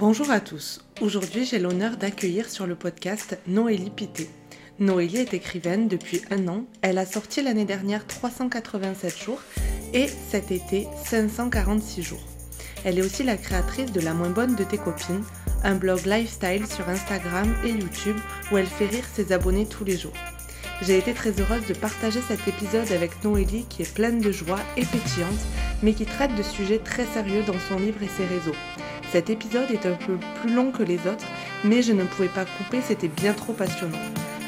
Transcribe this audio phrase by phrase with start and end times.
[0.00, 0.80] Bonjour à tous.
[1.02, 4.30] Aujourd'hui, j'ai l'honneur d'accueillir sur le podcast Noélie Pité.
[4.78, 6.64] Noélie est écrivaine depuis un an.
[6.80, 9.42] Elle a sorti l'année dernière 387 jours
[9.92, 12.26] et cet été 546 jours.
[12.82, 15.22] Elle est aussi la créatrice de La moins bonne de tes copines,
[15.64, 18.16] un blog lifestyle sur Instagram et YouTube
[18.50, 20.16] où elle fait rire ses abonnés tous les jours.
[20.80, 24.60] J'ai été très heureuse de partager cet épisode avec Noélie qui est pleine de joie
[24.78, 25.44] et pétillante,
[25.82, 28.56] mais qui traite de sujets très sérieux dans son livre et ses réseaux.
[29.12, 31.26] Cet épisode est un peu plus long que les autres,
[31.64, 33.98] mais je ne pouvais pas couper, c'était bien trop passionnant.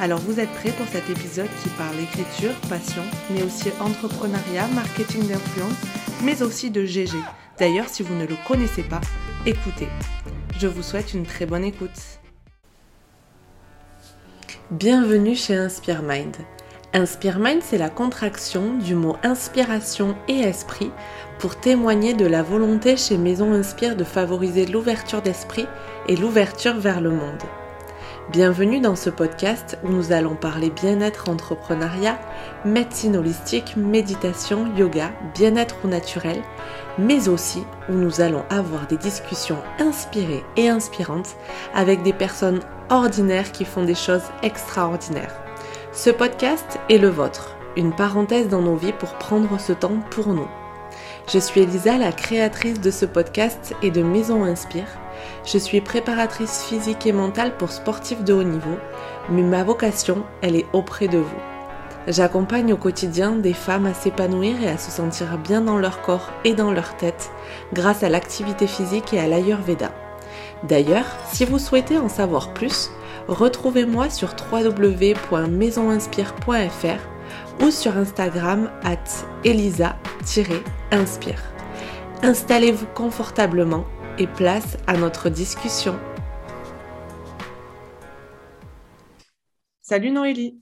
[0.00, 5.26] Alors vous êtes prêts pour cet épisode qui parle écriture, passion, mais aussi entrepreneuriat, marketing
[5.26, 5.74] d'influence,
[6.22, 7.18] mais aussi de GG.
[7.58, 9.00] D'ailleurs, si vous ne le connaissez pas,
[9.46, 9.88] écoutez.
[10.60, 12.20] Je vous souhaite une très bonne écoute.
[14.70, 16.36] Bienvenue chez Inspire Mind.
[16.94, 20.92] Inspire Mind, c'est la contraction du mot inspiration et esprit
[21.42, 25.66] pour témoigner de la volonté chez Maison Inspire de favoriser l'ouverture d'esprit
[26.06, 27.42] et l'ouverture vers le monde.
[28.30, 32.20] Bienvenue dans ce podcast où nous allons parler bien-être entrepreneuriat,
[32.64, 36.40] médecine holistique, méditation, yoga, bien-être au naturel,
[36.96, 41.34] mais aussi où nous allons avoir des discussions inspirées et inspirantes
[41.74, 45.42] avec des personnes ordinaires qui font des choses extraordinaires.
[45.90, 50.28] Ce podcast est le vôtre, une parenthèse dans nos vies pour prendre ce temps pour
[50.28, 50.46] nous.
[51.28, 54.98] Je suis Elisa, la créatrice de ce podcast et de Maison Inspire.
[55.44, 58.76] Je suis préparatrice physique et mentale pour sportifs de haut niveau,
[59.30, 61.40] mais ma vocation, elle est auprès de vous.
[62.08, 66.32] J'accompagne au quotidien des femmes à s'épanouir et à se sentir bien dans leur corps
[66.44, 67.30] et dans leur tête
[67.72, 69.92] grâce à l'activité physique et à l'Ayurveda.
[70.64, 72.90] D'ailleurs, si vous souhaitez en savoir plus,
[73.28, 77.11] retrouvez-moi sur www.maisoninspire.fr
[77.62, 79.04] ou sur Instagram at
[79.44, 81.40] elisa-inspire.
[82.22, 83.84] Installez-vous confortablement
[84.18, 85.98] et place à notre discussion.
[89.80, 90.60] Salut Noélie.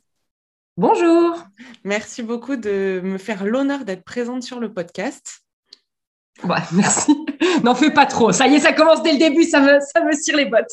[0.77, 1.43] Bonjour.
[1.85, 5.41] Merci beaucoup de me faire l'honneur d'être présente sur le podcast.
[6.45, 7.13] Ouais, merci.
[7.65, 8.33] N'en fais pas trop.
[8.33, 10.73] Ça y est, ça commence dès le début, ça me, ça me cire les bottes.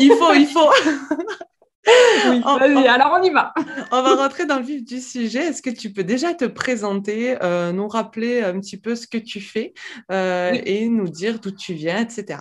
[0.00, 0.70] il faut, il faut.
[2.28, 3.52] oui, vas-y, alors on y va.
[3.92, 5.46] on va rentrer dans le vif du sujet.
[5.46, 9.18] Est-ce que tu peux déjà te présenter, euh, nous rappeler un petit peu ce que
[9.18, 9.74] tu fais
[10.10, 12.40] euh, et nous dire d'où tu viens, etc.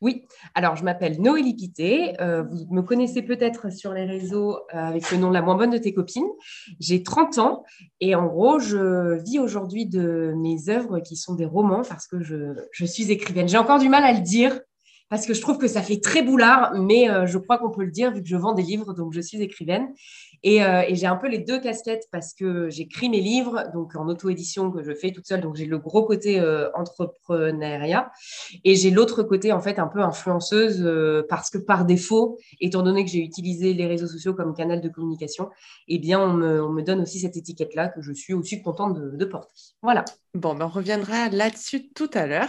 [0.00, 2.20] Oui, alors je m'appelle Noélie Pité.
[2.20, 5.78] Euh, vous me connaissez peut-être sur les réseaux avec le nom La moins bonne de
[5.78, 6.28] tes copines.
[6.78, 7.64] J'ai 30 ans
[8.00, 12.22] et en gros, je vis aujourd'hui de mes œuvres qui sont des romans parce que
[12.22, 13.48] je, je suis écrivaine.
[13.48, 14.60] J'ai encore du mal à le dire
[15.08, 17.84] parce que je trouve que ça fait très boulard, mais euh, je crois qu'on peut
[17.84, 19.88] le dire vu que je vends des livres, donc je suis écrivaine.
[20.46, 24.08] Euh, et, j'ai un peu les deux casquettes parce que j'écris mes livres, donc en
[24.08, 28.10] auto-édition que je fais toute seule, donc j'ai le gros côté euh, entrepreneuriat,
[28.64, 30.86] et j'ai l'autre côté en fait un peu influenceuse
[31.28, 34.88] parce que par défaut, étant donné que j'ai utilisé les réseaux sociaux comme canal de
[34.88, 35.48] communication,
[35.88, 39.54] eh bien on me, donne aussi cette étiquette-là que je suis aussi contente de, porter.
[39.80, 40.04] Voilà.
[40.34, 42.48] Bon, ben on reviendra là-dessus tout à l'heure.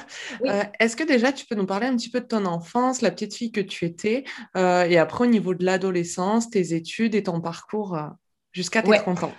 [0.80, 3.36] Est-ce que déjà tu peux nous parler un petit peu de ton enfance, la petite
[3.36, 4.24] fille que tu étais,
[4.58, 8.08] euh, et après au niveau de l'adolescence, tes études et ton parcours euh,
[8.54, 9.32] jusqu'à tes 30 ans?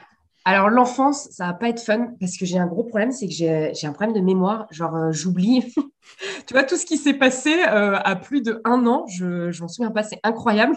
[0.44, 3.34] Alors, l'enfance, ça va pas être fun parce que j'ai un gros problème, c'est que
[3.34, 4.68] j'ai un problème de mémoire.
[4.70, 5.74] Genre, euh, j'oublie.
[6.46, 9.90] tu vois, tout ce qui s'est passé à plus de un an, je m'en souviens
[9.90, 10.76] pas, c'est incroyable.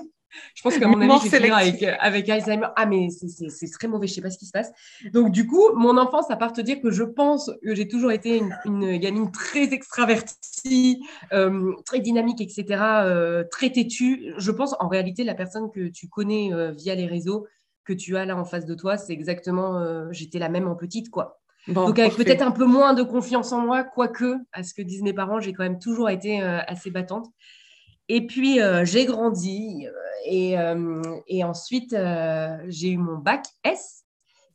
[0.56, 2.68] Je pense qu'à mon avis, j'ai avec, avec Alzheimer.
[2.76, 4.72] Ah, mais c'est très mauvais, je sais pas ce qui se passe.
[5.14, 8.12] Donc, du coup, mon enfance, à part te dire que je pense que j'ai toujours
[8.12, 11.02] été une, gamine très extravertie,
[11.34, 12.66] euh, très dynamique, etc.,
[13.04, 17.06] euh, très têtue, je pense en réalité, la personne que tu connais euh, via les
[17.06, 17.48] réseaux,
[17.86, 21.10] que tu as là en face de toi, c'est exactement, j'étais la même en petite,
[21.10, 21.40] quoi.
[21.68, 25.02] Donc, avec peut-être un peu moins de confiance en moi, quoique, à ce que disent
[25.02, 27.26] mes parents, j'ai quand même toujours été assez battante.
[28.10, 29.88] Et puis, j'ai grandi.
[30.28, 34.04] Euh, et, ensuite, euh, j'ai eu mon bac S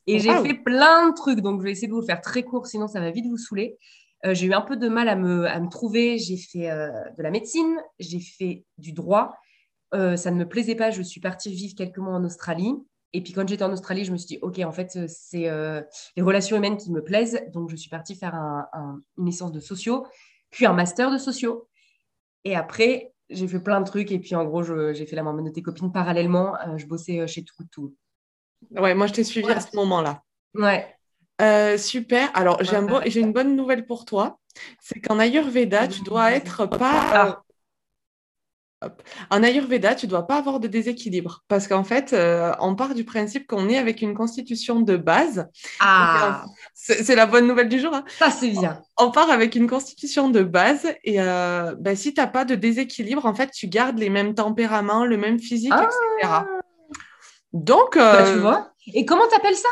[0.06, 1.40] et j'ai fait plein de trucs.
[1.40, 3.38] Donc, je vais essayer de vous le faire très court, sinon ça va vite vous
[3.38, 3.78] saouler.
[4.26, 6.18] Euh, j'ai eu un peu de mal à me, à me trouver.
[6.18, 9.34] J'ai fait de la médecine, j'ai fait du droit.
[9.92, 10.90] ça ne me plaisait pas.
[10.90, 12.74] Je suis partie vivre quelques mois en Australie.
[13.16, 15.48] Et puis quand j'étais en Australie, je me suis dit, OK, en fait, c'est
[16.16, 17.40] les relations humaines qui me plaisent.
[17.52, 20.06] Donc, je suis partie faire une licence de sociaux,
[20.50, 21.68] puis un master de sociaux.
[22.44, 25.42] Et après, j'ai fait plein de trucs et puis en gros, j'ai fait la maman
[25.42, 26.56] de tes copines parallèlement.
[26.56, 27.94] Euh, je bossais euh, chez Tout Tout.
[28.70, 30.22] Ouais, moi je t'ai suivi à ce moment-là.
[30.54, 30.86] Ouais.
[31.42, 32.30] Euh, super.
[32.34, 34.38] Alors, j'ai une bonne nouvelle pour toi.
[34.80, 37.42] C'est qu'en Ayurveda, tu dois être pas.
[39.30, 42.94] En Ayurveda, tu ne dois pas avoir de déséquilibre parce qu'en fait, euh, on part
[42.94, 45.48] du principe qu'on est avec une constitution de base.
[45.80, 46.44] Ah
[46.74, 47.94] C'est la bonne nouvelle du jour.
[47.94, 48.04] Hein.
[48.18, 48.80] Ça, c'est bien.
[48.98, 52.54] On, part avec une constitution de base et euh, ben, si tu n'as pas de
[52.54, 55.98] déséquilibre, en fait, tu gardes les mêmes tempéraments, le même physique, etc.
[56.22, 56.46] Ah.
[57.52, 57.96] Donc.
[57.96, 58.72] Bah, tu vois.
[58.92, 59.68] Et comment tu appelles ça?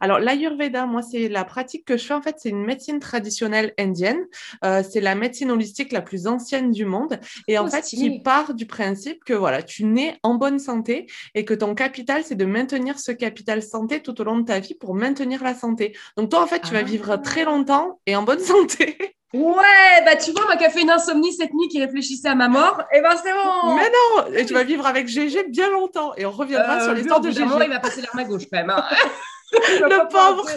[0.00, 2.14] Alors, l'Ayurveda, moi, c'est la pratique que je fais.
[2.14, 4.24] En fait, c'est une médecine traditionnelle indienne.
[4.64, 7.18] Euh, c'est la médecine holistique la plus ancienne du monde.
[7.48, 11.06] Et en oh, fait, qui part du principe que voilà, tu nais en bonne santé
[11.34, 14.60] et que ton capital, c'est de maintenir ce capital santé tout au long de ta
[14.60, 15.96] vie pour maintenir la santé.
[16.16, 17.18] Donc, toi, en fait, tu vas vivre ah.
[17.18, 18.96] très longtemps et en bonne santé.
[19.34, 22.36] Ouais, bah tu vois, moi qui a fait une insomnie cette nuit, qui réfléchissait à
[22.36, 23.74] ma mort, et eh ben c'est bon.
[23.74, 26.94] Mais non, et tu vas vivre avec GG bien longtemps, et on reviendra euh, sur
[26.94, 27.42] l'histoire de GG.
[27.42, 28.70] il va passer l'arme à gauche quand même.
[28.70, 28.84] Hein.
[29.52, 30.48] le pauvre.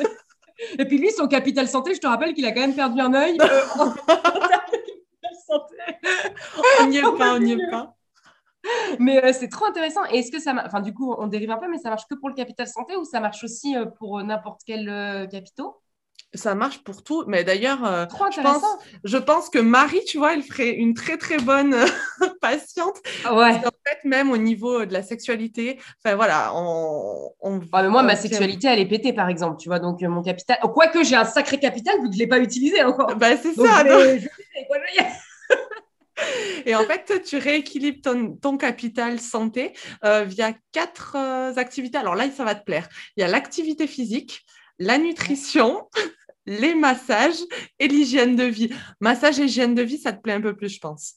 [0.80, 3.14] Et puis lui, son capital santé, je te rappelle qu'il a quand même perdu un
[3.14, 3.38] œil.
[3.40, 3.62] Euh,
[6.82, 7.96] on n'y est pas, on n'y est pas.
[9.00, 10.02] Mais euh, c'est trop intéressant.
[10.12, 12.16] Et est-ce que ça, enfin du coup, on dérive un peu, mais ça marche que
[12.16, 15.78] pour le capital santé ou ça marche aussi euh, pour n'importe quel capitaux?
[16.34, 17.24] Ça marche pour tout.
[17.28, 18.06] Mais d'ailleurs, euh,
[18.36, 18.64] je, pense,
[19.04, 21.76] je pense que Marie, tu vois, elle ferait une très très bonne
[22.42, 22.98] patiente.
[23.26, 23.56] Ah ouais.
[23.56, 27.34] en fait, même au niveau de la sexualité, enfin voilà, on.
[27.72, 29.80] Ah, mais moi, ma sexualité, elle est pétée, par exemple, tu vois.
[29.80, 32.84] Donc euh, mon capital, quoique j'ai un sacré capital vu que je l'ai pas utilisé
[32.84, 33.16] encore.
[33.16, 33.84] Bah c'est ça.
[36.66, 38.02] Et en fait, tu rééquilibres
[38.42, 39.74] ton, capital santé
[40.04, 41.16] euh, via quatre
[41.58, 41.98] activités.
[41.98, 42.90] Alors là, ça va te plaire.
[43.16, 44.44] Il y a l'activité physique,
[44.80, 45.88] la nutrition,
[46.46, 47.40] les massages
[47.80, 48.70] et l'hygiène de vie.
[49.00, 51.16] Massage et hygiène de vie, ça te plaît un peu plus, je pense.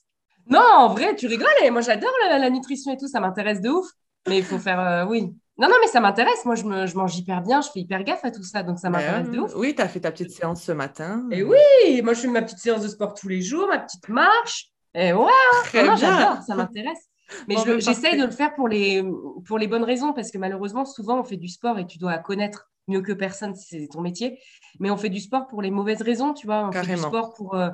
[0.49, 1.49] Non, en vrai, tu rigoles.
[1.71, 3.87] moi, j'adore la, nutrition et tout, ça m'intéresse de ouf.
[4.29, 5.33] Mais il faut faire, euh, oui.
[5.57, 6.45] Non, non, mais ça m'intéresse.
[6.45, 8.79] Moi, je, me, je, mange hyper bien, je fais hyper gaffe à tout ça, donc
[8.79, 9.53] ça m'intéresse de ouf.
[9.55, 11.27] Oui, tu as fait ta petite séance ce matin.
[11.31, 14.09] Et oui, moi, je fais ma petite séance de sport tous les jours, ma petite
[14.09, 14.71] marche.
[14.95, 15.31] Et ouais,
[15.65, 17.09] Très j'adore, ça m'intéresse.
[17.47, 19.05] Mais ben, j'essaye de le faire pour les,
[19.47, 22.19] pour les bonnes raisons, parce que malheureusement, souvent, on fait du sport et tu dois
[22.19, 24.38] connaître mieux que personne si c'est ton métier.
[24.78, 26.69] Mais on fait du sport pour les mauvaises raisons, tu vois.
[26.69, 27.70] On fait du sport pour, euh,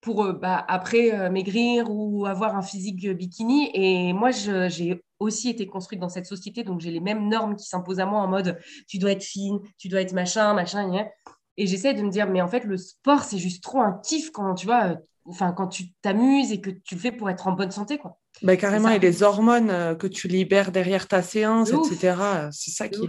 [0.00, 3.70] pour euh, bah, après euh, maigrir ou avoir un physique bikini.
[3.74, 7.66] Et moi, j'ai aussi été construite dans cette société, donc j'ai les mêmes normes qui
[7.66, 8.58] s'imposent à moi en mode
[8.88, 11.06] tu dois être fine, tu dois être machin, machin,
[11.56, 14.30] et j'essaie de me dire, mais en fait, le sport, c'est juste trop un kiff
[14.32, 17.52] quand tu vois, enfin, quand tu t'amuses et que tu le fais pour être en
[17.52, 18.18] bonne santé, quoi.
[18.42, 22.16] Bah, carrément, et les hormones que tu libères derrière ta séance, etc.
[22.50, 23.08] C'est ça qui.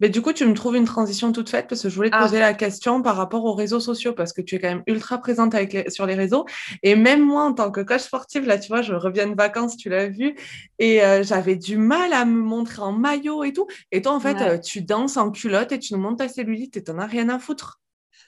[0.00, 2.16] Mais du coup, tu me trouves une transition toute faite parce que je voulais te
[2.16, 2.22] ah.
[2.22, 5.18] poser la question par rapport aux réseaux sociaux parce que tu es quand même ultra
[5.18, 6.46] présente avec sur les réseaux.
[6.82, 9.76] Et même moi, en tant que coach sportive, là, tu vois, je reviens de vacances,
[9.76, 10.36] tu l'as vu,
[10.78, 13.66] et euh, j'avais du mal à me montrer en maillot et tout.
[13.92, 16.76] Et toi, en fait, euh, tu danses en culotte et tu nous montres ta cellulite
[16.76, 17.80] et t'en as rien à foutre.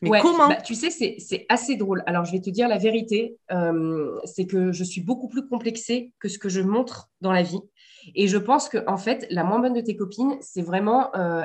[0.03, 2.03] Mais comment bah, Tu sais, c'est assez drôle.
[2.07, 6.13] Alors, je vais te dire la vérité, euh, c'est que je suis beaucoup plus complexée
[6.19, 7.61] que ce que je montre dans la vie.
[8.15, 11.43] Et je pense que en fait, la moins bonne de tes copines, c'est vraiment, euh,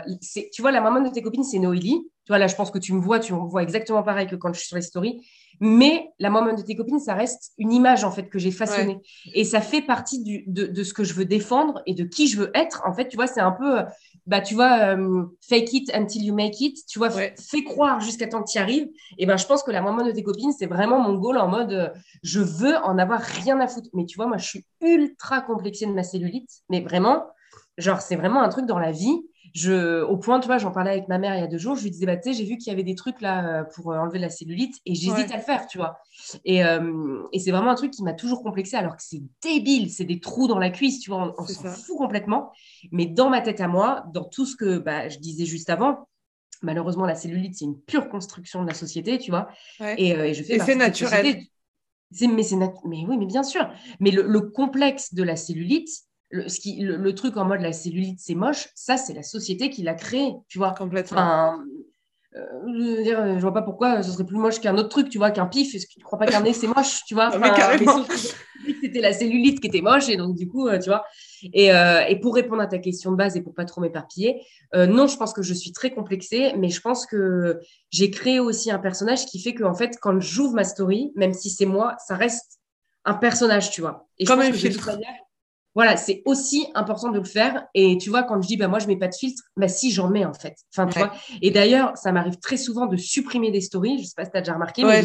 [0.54, 2.10] tu vois, la moins bonne de tes copines, c'est Noélie.
[2.26, 4.36] Tu vois, là, je pense que tu me vois, tu me vois exactement pareil que
[4.36, 5.22] quand je suis sur les stories.
[5.60, 9.00] Mais la bonne de tes copines, ça reste une image en fait que j'ai façonnée.
[9.34, 12.28] Et ça fait partie du, de, de, ce que je veux défendre et de qui
[12.28, 12.84] je veux être.
[12.86, 13.84] En fait, tu vois, c'est un peu
[14.26, 18.28] bah, tu vois, euh, fake it until you make it, tu vois, fais croire jusqu'à
[18.28, 18.90] temps que tu y arrives.
[19.18, 21.48] Et ben, je pense que la maman de tes copines, c'est vraiment mon goal en
[21.48, 21.90] mode, euh,
[22.24, 23.90] je veux en avoir rien à foutre.
[23.94, 27.26] Mais tu vois, moi, je suis ultra complexée de ma cellulite, mais vraiment,
[27.78, 29.22] genre, c'est vraiment un truc dans la vie
[29.56, 31.78] je, au point, tu vois, j'en parlais avec ma mère il y a deux jours,
[31.78, 33.64] je lui disais, bah, tu sais, j'ai vu qu'il y avait des trucs là euh,
[33.64, 35.98] pour euh, enlever la cellulite et j'hésite à le faire, tu vois.
[36.44, 39.90] Et, euh, et c'est vraiment un truc qui m'a toujours complexé alors que c'est débile,
[39.90, 42.52] c'est des trous dans la cuisse, tu vois, on, s'en fout complètement.
[42.92, 46.10] Mais dans ma tête à moi, dans tout ce que bah, je disais juste avant,
[46.62, 49.48] malheureusement, la cellulite, c'est une pure construction de la société, tu vois.
[49.98, 51.44] Et, je fais c'est naturel.
[52.20, 52.44] mais,
[52.84, 53.70] mais oui, mais bien sûr.
[54.02, 55.90] Mais le complexe de la cellulite,
[56.30, 59.70] le, ce qui, le, truc en mode la cellulite, c'est moche, ça, c'est la société
[59.70, 60.74] qui l'a créé, tu vois.
[60.74, 61.60] Complètement.
[62.36, 65.10] Euh, je, veux dire, je vois pas pourquoi ce serait plus moche qu'un autre truc,
[65.10, 65.74] tu vois, qu'un pif.
[65.74, 68.04] Est-ce que tu crois pas qu'un nez, c'est moche, tu vois carrément.
[68.82, 71.06] C'était la cellulite qui était moche, et donc, du coup, euh, tu vois.
[71.54, 74.42] Et, euh, et, pour répondre à ta question de base et pour pas trop m'éparpiller,
[74.74, 77.60] non, je pense que je suis très complexée, mais je pense que
[77.92, 81.34] j'ai créé aussi un personnage qui fait que, en fait, quand j'ouvre ma story, même
[81.34, 82.60] si c'est moi, ça reste
[83.06, 84.08] un personnage, tu vois.
[84.18, 84.98] Et Comme un filtre
[85.76, 87.68] voilà, c'est aussi important de le faire.
[87.74, 89.92] Et tu vois, quand je dis, bah, moi, je mets pas de filtre, bah, si,
[89.92, 90.56] j'en mets, en fait.
[90.74, 91.14] Enfin, tu vois.
[91.42, 94.00] Et d'ailleurs, ça m'arrive très souvent de supprimer des stories.
[94.00, 95.04] Je sais pas si tu as déjà remarqué, mais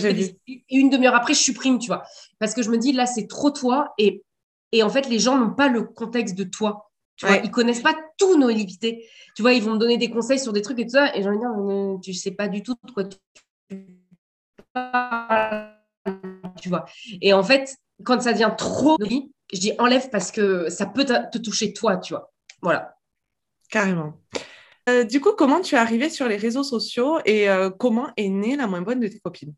[0.70, 2.04] une demi-heure après, je supprime, tu vois.
[2.38, 3.92] Parce que je me dis, là, c'est trop toi.
[3.98, 4.22] Et,
[4.70, 6.90] et en fait, les gens n'ont pas le contexte de toi.
[7.16, 9.06] Tu vois, ils connaissent pas tous nos limités.
[9.36, 11.14] Tu vois, ils vont me donner des conseils sur des trucs et tout ça.
[11.16, 13.18] Et j'ai envie de dire, tu sais pas du tout de quoi tu
[16.60, 16.84] tu vois.
[17.20, 18.96] Et en fait, quand ça devient trop,
[19.52, 22.32] je dis enlève parce que ça peut te toucher toi, tu vois.
[22.62, 22.96] Voilà.
[23.70, 24.14] Carrément.
[24.88, 28.28] Euh, du coup, comment tu es arrivée sur les réseaux sociaux et euh, comment est
[28.28, 29.54] née la moins bonne de tes copines?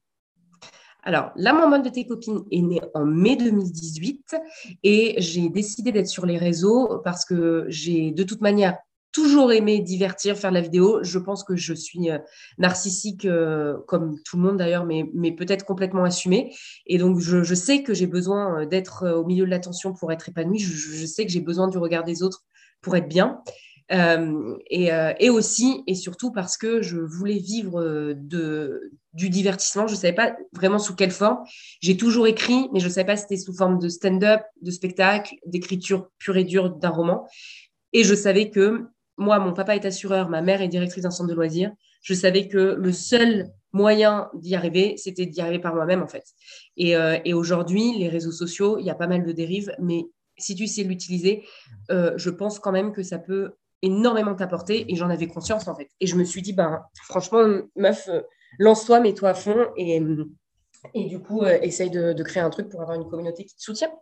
[1.04, 4.36] Alors, la moins bonne de tes copines est née en mai 2018
[4.84, 8.78] et j'ai décidé d'être sur les réseaux parce que j'ai de toute manière
[9.12, 11.00] toujours aimé divertir, faire de la vidéo.
[11.02, 12.18] Je pense que je suis euh,
[12.58, 13.26] narcissique
[13.86, 16.54] comme tout le monde d'ailleurs, mais, peut-être complètement assumée.
[16.86, 20.58] Et donc, je, sais que j'ai besoin d'être au milieu de l'attention pour être épanouie.
[20.58, 22.44] je sais que j'ai besoin du regard des autres
[22.80, 23.42] pour être bien.
[23.92, 28.14] Euh, euh, et, aussi et surtout parce que je voulais vivre euh,
[29.12, 29.86] du divertissement.
[29.86, 31.38] Je ne savais pas vraiment sous quelle forme.
[31.80, 34.70] J'ai toujours écrit, mais je ne savais pas si c'était sous forme de stand-up, de
[34.70, 37.26] spectacle, d'écriture pure et dure d'un roman.
[37.92, 38.86] Et je savais que
[39.22, 41.72] moi, mon papa est assureur, ma mère est directrice d'un centre de loisirs.
[42.02, 46.24] Je savais que le seul moyen d'y arriver, c'était d'y arriver par moi-même, en fait.
[46.76, 50.04] Et, et aujourd'hui, les réseaux sociaux, il y a pas mal de dérives, mais
[50.36, 51.44] si tu sais l'utiliser,
[51.88, 53.52] je pense quand même que ça peut
[53.82, 55.90] énormément t'apporter et j'en avais conscience en fait.
[56.00, 57.44] Et je me suis dit, ben, franchement,
[57.76, 58.22] meuf, euh,
[58.58, 60.24] lance-toi, mets-toi à fond et, euh,
[60.94, 63.92] du coup, euh, essaye de, créer un truc pour avoir une communauté qui te soutient.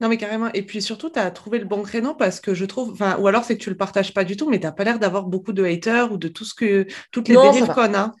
[0.00, 0.50] Non, mais carrément.
[0.54, 3.26] Et puis surtout, tu as trouvé le bon créneau parce que je trouve, enfin, ou
[3.26, 5.24] alors c'est que tu le partages pas du tout, mais tu n'as pas l'air d'avoir
[5.24, 8.14] beaucoup de haters ou de tout ce que, toutes les dérives qu'on a.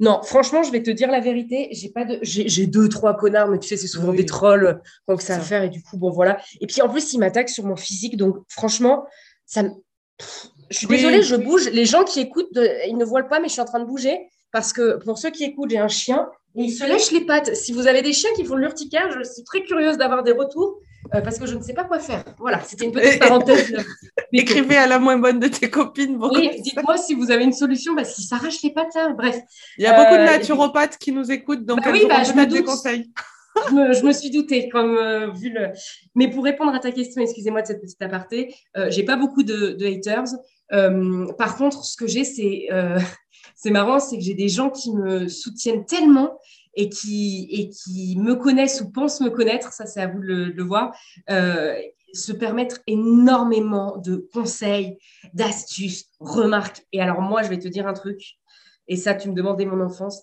[0.00, 1.68] Non, franchement, je vais te dire la vérité.
[1.72, 5.22] J'ai pas de, j'ai deux trois connards, mais tu sais, c'est souvent des trolls donc
[5.22, 6.38] ça à faire et du coup, bon voilà.
[6.60, 9.04] Et puis en plus, ils m'attaquent sur mon physique, donc franchement,
[9.44, 9.64] ça,
[10.70, 11.68] je suis désolée, je bouge.
[11.70, 12.48] Les gens qui écoutent,
[12.86, 14.16] ils ne voient pas, mais je suis en train de bouger
[14.52, 17.54] parce que pour ceux qui écoutent, j'ai un chien et il se lèche les pattes.
[17.54, 20.32] Si vous avez des chiens qui font de l'urticaire, je suis très curieuse d'avoir des
[20.32, 20.80] retours
[21.14, 22.24] euh, parce que je ne sais pas quoi faire.
[22.38, 23.74] Voilà, c'était une petite parenthèse.
[24.32, 26.18] Écrivez à la moins bonne de tes copines.
[26.20, 28.96] oui, dites-moi si vous avez une solution parce qu'il s'arrache les pattes.
[28.96, 29.14] Hein.
[29.16, 29.38] Bref.
[29.78, 32.32] Il y a beaucoup de euh, naturopathes qui nous écoutent, donc bah oui, bah, je
[32.32, 33.10] me des conseils
[33.70, 35.70] je, me, suis doutée, comme euh, vu le.
[36.14, 39.42] Mais pour répondre à ta question, excusez-moi de cette petite aparté, euh, j'ai pas beaucoup
[39.42, 40.28] de, haters.
[40.72, 42.68] Euh, par contre, ce que j'ai, c'est
[43.60, 46.38] c'est marrant, c'est que j'ai des gens qui me soutiennent tellement
[46.74, 49.72] et qui et qui me connaissent ou pensent me connaître.
[49.72, 50.96] Ça, c'est à vous de le, voir.
[51.26, 54.96] se permettre énormément de conseils,
[55.34, 56.82] d'astuces, remarques.
[56.92, 58.38] Et alors moi, je vais te dire un truc.
[58.86, 60.22] Et ça, tu me demandais mon enfance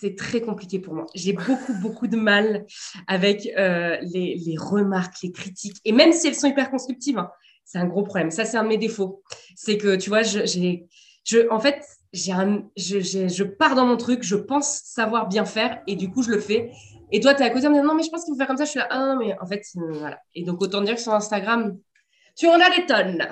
[0.00, 1.06] c'est très compliqué pour moi.
[1.14, 2.66] J'ai beaucoup, beaucoup de mal
[3.06, 5.76] avec euh, les, remarques, les critiques.
[5.84, 7.30] Et même si elles sont hyper constructives, hein,
[7.64, 8.30] c'est un gros problème.
[8.30, 9.22] Ça, c'est un de mes défauts.
[9.54, 10.86] C'est que, tu vois, j'ai,
[11.24, 15.44] je, en fait, j'ai un, je, je, pars dans mon truc, je pense savoir bien
[15.44, 16.70] faire et du coup, je le fais.
[17.12, 18.56] Et toi, tu es à côté, me non, mais je pense qu'il faut faire comme
[18.56, 18.64] ça.
[18.64, 20.18] Je suis là, ah non, mais en fait, euh, voilà.
[20.34, 21.76] Et donc, autant dire que sur Instagram,
[22.36, 23.26] tu en as des tonnes.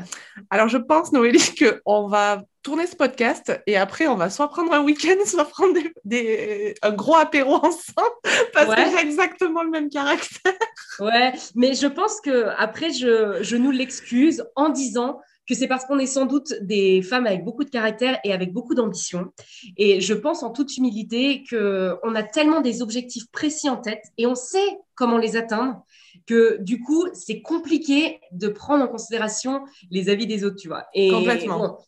[0.50, 4.72] Alors, je pense, Noélie, qu'on va tourner ce podcast et après, on va soit prendre
[4.72, 8.16] un week-end, soit prendre des, un gros apéro ensemble
[8.52, 10.52] parce que j'ai exactement le même caractère.
[11.00, 15.20] Ouais, mais je pense que après, je, je nous l'excuse en disant
[15.52, 18.52] que c'est parce qu'on est sans doute des femmes avec beaucoup de caractère et avec
[18.52, 19.32] beaucoup d'ambition.
[19.76, 24.26] Et je pense en toute humilité qu'on a tellement des objectifs précis en tête et
[24.26, 25.84] on sait comment les atteindre
[26.26, 30.86] que du coup, c'est compliqué de prendre en considération les avis des autres, tu vois.
[30.94, 31.78] Et, Complètement.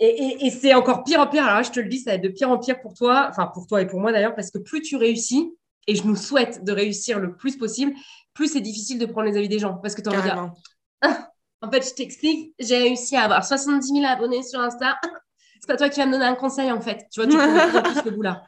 [0.00, 1.44] et, c'est encore pire en pire.
[1.44, 3.46] Alors je te le dis, ça va être de pire en pire pour toi, enfin
[3.46, 5.52] pour toi et pour moi d'ailleurs, parce que plus tu réussis,
[5.86, 7.92] et je nous souhaite de réussir le plus possible,
[8.34, 9.74] plus c'est difficile de prendre les avis des gens.
[9.74, 10.52] Parce que tu en
[11.00, 11.27] ah,
[11.60, 14.98] en fait, je t'explique, j'ai réussi à avoir 70 000 abonnés sur Insta.
[15.60, 17.06] C'est pas toi qui vas me donner un conseil en fait.
[17.10, 18.44] Tu vois, tu comprends plus ce bout-là.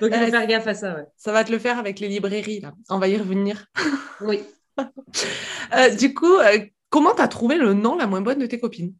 [0.00, 0.96] Donc, il faut faire gaffe à ça.
[1.16, 2.72] Ça va te le faire avec les librairies, là.
[2.88, 3.66] On va y revenir.
[4.20, 4.42] Oui.
[5.74, 8.60] Euh, du coup, euh, comment tu as trouvé le nom la moins bonne de tes
[8.60, 8.94] copines?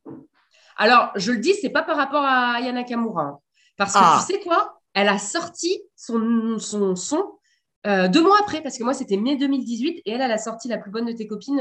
[0.76, 3.22] Alors, je le dis, c'est pas par rapport à Yana Kamura.
[3.22, 3.38] Hein.
[3.76, 4.20] parce que ah.
[4.20, 4.80] tu sais quoi?
[4.92, 7.38] Elle a sorti son, son son
[7.86, 10.68] euh, deux mois après, parce que moi, c'était mai 2018 et elle, elle a sorti
[10.68, 11.60] La plus bonne de tes copines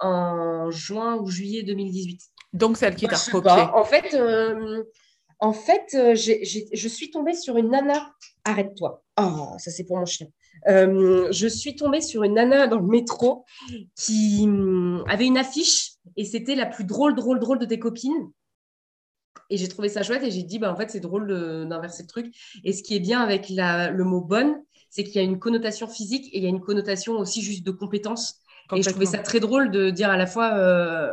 [0.00, 2.20] en juin ou juillet 2018.
[2.52, 3.62] Donc, celle qui t'a recopié.
[3.74, 4.16] En fait,
[5.38, 8.12] en fait je suis tombée sur une nana.
[8.44, 9.02] Arrête-toi.
[9.20, 10.28] Oh, ça, c'est pour mon chien.
[10.68, 13.44] Euh, je suis tombée sur une nana dans le métro
[13.94, 18.30] qui hum, avait une affiche et c'était la plus drôle, drôle, drôle de tes copines.
[19.48, 21.28] Et j'ai trouvé ça chouette et j'ai dit, bah, en fait, c'est drôle
[21.68, 22.34] d'inverser le truc.
[22.64, 24.56] Et ce qui est bien avec le mot bonne,
[24.96, 27.66] c'est qu'il y a une connotation physique et il y a une connotation aussi juste
[27.66, 28.40] de compétence.
[28.74, 31.12] Et je trouvais ça très drôle de dire à la fois, euh,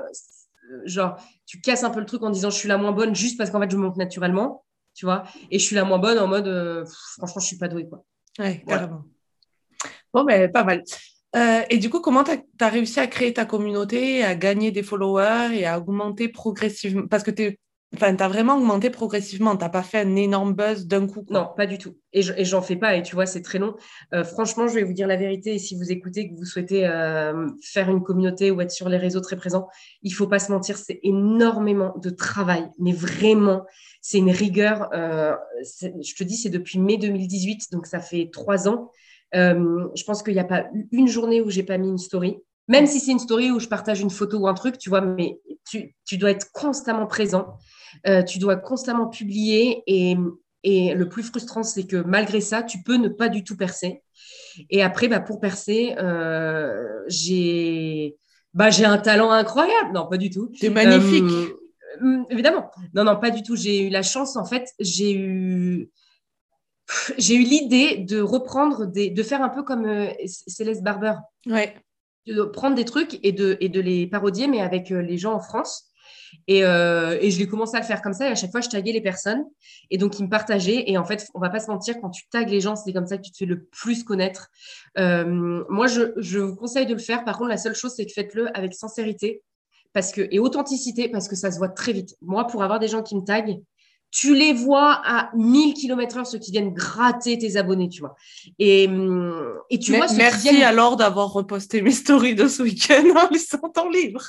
[0.85, 3.37] genre, tu casses un peu le truc en disant je suis la moins bonne juste
[3.37, 4.63] parce qu'en fait, je monte naturellement,
[4.95, 5.23] tu vois.
[5.51, 6.85] Et je suis la moins bonne en mode, euh,
[7.17, 8.05] franchement, je suis pas douée, quoi.
[8.39, 9.03] Ouais, carrément.
[10.13, 10.81] Bon, ben, pas mal.
[11.35, 14.83] Euh, et du coup, comment tu as, réussi à créer ta communauté, à gagner des
[14.83, 17.07] followers et à augmenter progressivement?
[17.07, 17.59] Parce que tu
[17.95, 19.55] Enfin, tu as vraiment augmenté progressivement.
[19.55, 21.25] Tu n'as pas fait un énorme buzz d'un coup.
[21.29, 21.95] Non, pas du tout.
[22.11, 22.95] Et j'en fais pas.
[22.95, 23.75] Et tu vois, c'est très long.
[24.13, 25.55] Euh, franchement, je vais vous dire la vérité.
[25.55, 28.97] Et si vous écoutez, que vous souhaitez euh, faire une communauté ou être sur les
[28.97, 29.67] réseaux très présents,
[30.01, 32.67] il faut pas se mentir, c'est énormément de travail.
[32.79, 33.63] Mais vraiment,
[34.01, 34.89] c'est une rigueur.
[34.93, 37.71] Euh, je te dis, c'est depuis mai 2018.
[37.71, 38.89] Donc, ça fait trois ans.
[39.33, 42.39] je pense qu'il n'y a pas une journée où j'ai pas mis une story.
[42.67, 45.01] Même si c'est une story où je partage une photo ou un truc, tu vois,
[45.01, 45.39] mais
[45.69, 47.57] tu, tu dois être constamment présent.
[48.07, 50.17] Euh, tu dois constamment publier et,
[50.63, 54.01] et le plus frustrant, c'est que malgré ça, tu peux ne pas du tout percer.
[54.69, 58.15] Et après, bah, pour percer, euh, j'ai
[58.53, 59.91] bah, un talent incroyable.
[59.93, 60.49] Non, pas du tout.
[60.55, 61.23] C'est magnifique.
[62.01, 62.71] Euh, évidemment.
[62.93, 63.55] Non, non, pas du tout.
[63.55, 65.91] J'ai eu la chance, en fait, j'ai eu
[67.17, 69.87] j'ai eu l'idée de reprendre des, de faire un peu comme
[70.25, 71.13] Céleste Barber.
[71.45, 71.73] Ouais.
[72.27, 75.39] De prendre des trucs et de, et de les parodier, mais avec les gens en
[75.39, 75.93] France.
[76.47, 78.27] Et, euh, et je l'ai commencé à le faire comme ça.
[78.27, 79.43] Et à chaque fois, je taguais les personnes.
[79.89, 80.83] Et donc, ils me partageaient.
[80.87, 83.07] Et en fait, on va pas se mentir, quand tu tagues les gens, c'est comme
[83.07, 84.49] ça que tu te fais le plus connaître.
[84.97, 87.23] Euh, moi, je, je, vous conseille de le faire.
[87.23, 89.41] Par contre, la seule chose, c'est que faites-le avec sincérité
[89.93, 92.15] parce que, et authenticité parce que ça se voit très vite.
[92.21, 93.61] Moi, pour avoir des gens qui me taguent,
[94.13, 98.15] tu les vois à 1000 km heure, ceux qui viennent gratter tes abonnés, tu vois.
[98.59, 98.87] Et,
[99.71, 103.89] et tu vois, merci alors d'avoir reposté mes stories de ce week-end en les sentant
[103.89, 104.27] libres.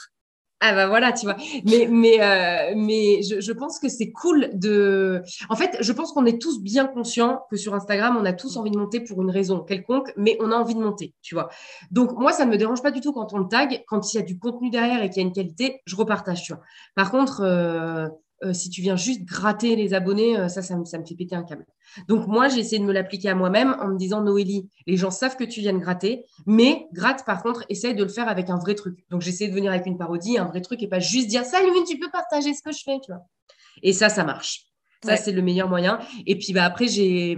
[0.60, 1.36] Ah bah voilà, tu vois.
[1.66, 5.20] Mais, mais, euh, mais je, je, pense que c'est cool de...
[5.50, 8.56] En fait, je pense qu'on est tous bien conscients que sur Instagram, on a tous
[8.56, 11.50] envie de monter pour une raison quelconque, mais on a envie de monter, tu vois.
[11.90, 13.84] Donc, moi, ça ne me dérange pas du tout quand on le tag.
[13.86, 16.42] Quand il y a du contenu derrière et qu'il y a une qualité, je repartage,
[16.44, 16.62] tu vois.
[16.94, 18.08] Par contre, euh,
[18.42, 21.44] euh, si tu viens juste gratter les abonnés, euh, ça, ça me, fait péter un
[21.44, 21.64] câble.
[22.08, 25.10] Donc moi, j'ai essayé de me l'appliquer à moi-même en me disant, Noélie, les gens
[25.10, 28.50] savent que tu viens de gratter, mais gratte par contre, essaye de le faire avec
[28.50, 28.98] un vrai truc.
[29.10, 31.44] Donc j'ai essayé de venir avec une parodie, un vrai truc, et pas juste dire,
[31.44, 33.22] salut, tu peux partager ce que je fais, tu vois.
[33.82, 34.66] Et ça, ça marche.
[35.04, 35.98] Ça, c'est le meilleur moyen.
[36.26, 37.36] Et puis bah, après, j'ai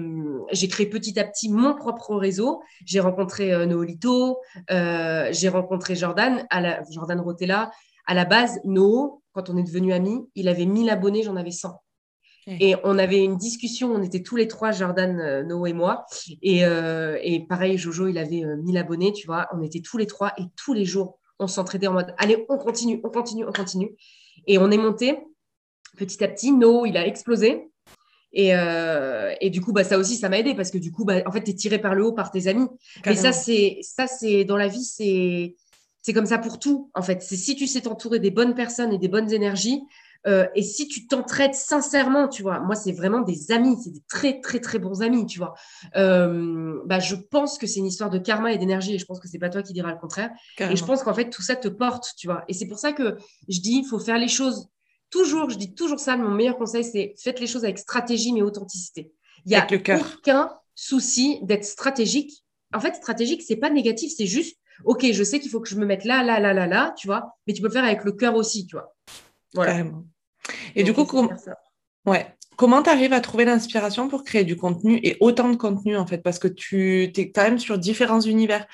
[0.69, 2.63] créé petit à petit mon propre réseau.
[2.85, 4.39] J'ai rencontré euh, Noolito,
[4.69, 7.71] j'ai rencontré Jordan, à la, Jordan Rotella.
[8.07, 11.51] À la base, No, quand on est devenus amis, il avait 1000 abonnés, j'en avais
[11.51, 11.81] 100.
[12.49, 16.07] Et on avait une discussion, on était tous les trois, Jordan, euh, Noah et moi.
[16.45, 19.49] Euh, et, pareil, Jojo, il avait 1000 euh, abonnés, tu vois.
[19.53, 22.57] On était tous les trois et tous les jours, on s'entraidait en mode allez, on
[22.57, 23.97] continue, on continue, on continue.
[24.47, 25.19] Et on est monté
[25.97, 26.53] petit à petit.
[26.53, 27.69] No, il a explosé.
[28.33, 28.53] Et,
[29.51, 31.43] du coup, bah, ça aussi, ça m'a aidé parce que du coup, bah, en fait,
[31.43, 32.69] tu es tiré par le haut par tes amis.
[33.05, 35.57] Mais ça, c'est ça, c'est dans la vie, c'est
[36.07, 37.21] c'est comme ça pour tout, en fait.
[37.21, 39.83] C'est si tu sais t'entourer des bonnes personnes et des bonnes énergies,
[40.29, 44.05] euh, et si tu t'entraides sincèrement, tu vois, moi, c'est vraiment des amis, c'est des
[44.09, 45.55] très, très, très bons amis, tu vois.
[45.97, 49.19] Euh, bah, je pense que c'est une histoire de karma et d'énergie, et je pense
[49.19, 50.31] que c'est pas toi qui diras le contraire.
[50.61, 52.45] Et je pense qu'en fait, tout ça te porte, tu vois.
[52.47, 53.17] Et c'est pour ça que
[53.49, 54.69] je dis, il faut faire les choses
[55.11, 58.43] toujours, je dis toujours ça, mon meilleur conseil, c'est faites les choses avec stratégie, mais
[58.43, 59.11] authenticité.
[59.45, 59.67] Il y a
[59.97, 62.45] aucun souci d'être stratégique.
[62.73, 65.77] En fait, stratégique, c'est pas négatif, c'est juste ok, je sais qu'il faut que je
[65.77, 68.05] me mette là, là, là, là, là, tu vois, mais tu peux le faire avec
[68.05, 68.95] le cœur aussi, tu vois.
[69.55, 69.85] Voilà.
[70.75, 71.07] Et du coup,
[72.07, 72.27] ouais.
[72.57, 76.07] comment tu arrives à trouver l'inspiration pour créer du contenu et autant de contenu, en
[76.07, 78.67] fait, parce que tu es quand même sur différents univers.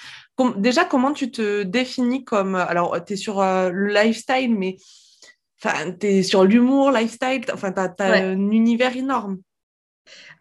[0.56, 2.54] déjà, comment tu te définis comme.
[2.54, 4.76] Alors, tu es sur euh, le lifestyle, mais
[5.60, 9.38] tu es sur l'humour, lifestyle, enfin, tu as, un univers énorme.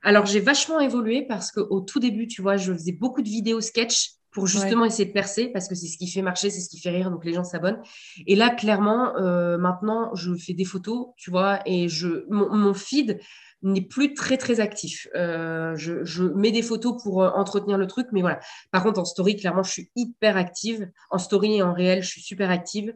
[0.03, 3.61] Alors, j'ai vachement évolué parce qu'au tout début, tu vois, je faisais beaucoup de vidéos
[3.61, 6.69] sketch pour justement essayer de percer parce que c'est ce qui fait marcher, c'est ce
[6.69, 7.81] qui fait rire, donc les gens s'abonnent.
[8.27, 13.19] Et là, clairement, euh, maintenant, je fais des photos, tu vois, et je, mon, feed
[13.61, 15.07] n'est plus très très actif.
[15.15, 18.39] Euh, je, je, mets des photos pour euh, entretenir le truc, mais voilà.
[18.71, 20.89] Par contre, en story, clairement, je suis hyper active.
[21.09, 22.93] En story et en réel, je suis super active.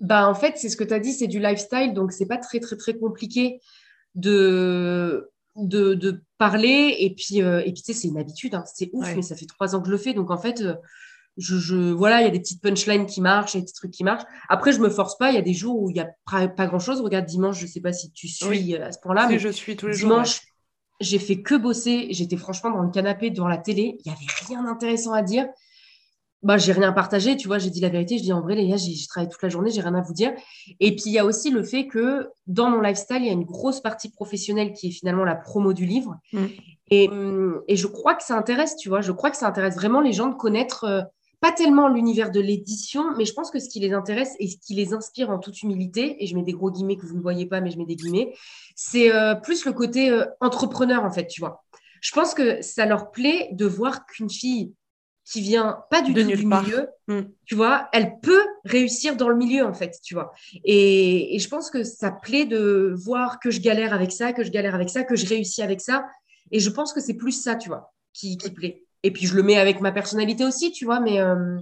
[0.00, 2.36] Bah, en fait, c'est ce que tu as dit, c'est du lifestyle, donc c'est pas
[2.36, 3.60] très très très compliqué
[4.14, 6.94] de de, parler.
[7.00, 8.54] Et puis, euh, et puis tu sais, c'est une habitude.
[8.54, 8.64] Hein.
[8.72, 10.14] C'est ouf, mais ça fait trois ans que je le fais.
[10.14, 10.74] Donc, en fait, euh,
[11.36, 13.66] je, je voilà, il y a des petites punchlines qui marchent, il y a des
[13.66, 14.24] petits trucs qui marchent.
[14.48, 15.30] Après, je me force pas.
[15.30, 17.00] Il y a des jours où il n'y a pas, grand-chose.
[17.00, 19.26] Regarde, dimanche, je sais pas si tu suis euh, à ce point-là.
[19.28, 20.40] mais je suis tous les dimanche, jours.
[21.00, 22.08] J'ai fait que bosser.
[22.10, 23.98] J'étais franchement dans le canapé devant la télé.
[24.04, 25.46] Il n'y avait rien d'intéressant à dire
[26.42, 28.68] bah, j'ai rien partagé, tu vois, j'ai dit la vérité, je dis en vrai, les
[28.68, 30.32] gars, j'ai travaillé toute la journée, j'ai rien à vous dire.
[30.78, 33.32] Et puis, il y a aussi le fait que dans mon lifestyle, il y a
[33.32, 36.16] une grosse partie professionnelle qui est finalement la promo du livre.
[36.32, 36.46] Mm.
[36.90, 37.10] Et,
[37.68, 40.12] et, je crois que ça intéresse, tu vois, je crois que ça intéresse vraiment les
[40.12, 41.02] gens de connaître, euh,
[41.40, 44.56] pas tellement l'univers de l'édition, mais je pense que ce qui les intéresse et ce
[44.56, 47.20] qui les inspire en toute humilité, et je mets des gros guillemets que vous ne
[47.20, 48.32] voyez pas, mais je mets des guillemets,
[48.74, 51.62] c'est euh, plus le côté euh, entrepreneur, en fait, tu vois.
[52.00, 54.72] Je pense que ça leur plaît de voir qu'une fille
[55.30, 56.62] qui vient pas du De tout nulle du part.
[56.64, 57.20] milieu, Mm.
[57.46, 60.32] tu vois, elle peut réussir dans le milieu, en fait, tu vois.
[60.64, 64.42] Et, et je pense que ça plaît de voir que je galère avec ça, que
[64.44, 66.06] je galère avec ça, que je réussis avec ça.
[66.50, 68.84] Et je pense que c'est plus ça, tu vois, qui, qui plaît.
[69.02, 71.56] Et puis je le mets avec ma personnalité aussi, tu vois, mais euh,